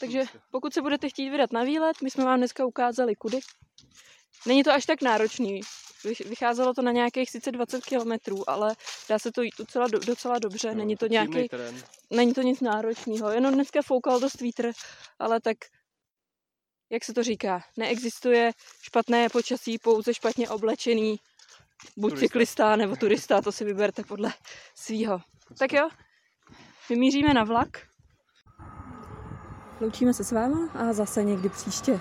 Takže 0.00 0.22
pokud 0.50 0.74
se 0.74 0.82
budete 0.82 1.08
chtít 1.08 1.30
vydat 1.30 1.52
na 1.52 1.62
výlet, 1.62 2.02
my 2.02 2.10
jsme 2.10 2.24
vám 2.24 2.38
dneska 2.38 2.66
ukázali 2.66 3.16
kudy. 3.16 3.40
Není 4.46 4.64
to 4.64 4.72
až 4.72 4.86
tak 4.86 5.02
náročný. 5.02 5.60
Vych- 6.04 6.26
Vycházelo 6.28 6.74
to 6.74 6.82
na 6.82 6.92
nějakých 6.92 7.30
sice 7.30 7.52
20 7.52 7.84
kilometrů, 7.84 8.50
ale 8.50 8.74
dá 9.08 9.18
se 9.18 9.32
to 9.32 9.42
jít 9.42 9.54
docela, 9.58 9.86
do- 9.88 9.98
docela 9.98 10.38
dobře. 10.38 10.68
Jo, 10.68 10.74
Není 10.74 10.96
to 10.96 11.06
nějaký, 11.06 11.48
terén. 11.48 11.82
není 12.10 12.34
to 12.34 12.42
nic 12.42 12.60
náročného. 12.60 13.30
Jenom 13.30 13.54
dneska 13.54 13.82
foukal 13.82 14.20
dost 14.20 14.40
vítr, 14.40 14.72
ale 15.18 15.40
tak, 15.40 15.56
jak 16.90 17.04
se 17.04 17.14
to 17.14 17.22
říká, 17.22 17.62
neexistuje 17.76 18.52
špatné 18.82 19.28
počasí, 19.28 19.78
pouze 19.78 20.14
špatně 20.14 20.48
oblečený 20.48 21.20
buď 21.96 22.10
Turista. 22.10 22.26
cyklista 22.26 22.76
nebo 22.76 22.96
turista, 22.96 23.40
to 23.42 23.52
si 23.52 23.64
vyberte 23.64 24.02
podle 24.04 24.32
svýho. 24.74 25.20
Tak 25.58 25.72
jo, 25.72 25.88
vymíříme 26.88 27.34
na 27.34 27.44
vlak. 27.44 27.68
Loučíme 29.80 30.14
se 30.14 30.24
s 30.24 30.32
váma 30.32 30.68
a 30.74 30.92
zase 30.92 31.24
někdy 31.24 31.48
příště. 31.48 32.00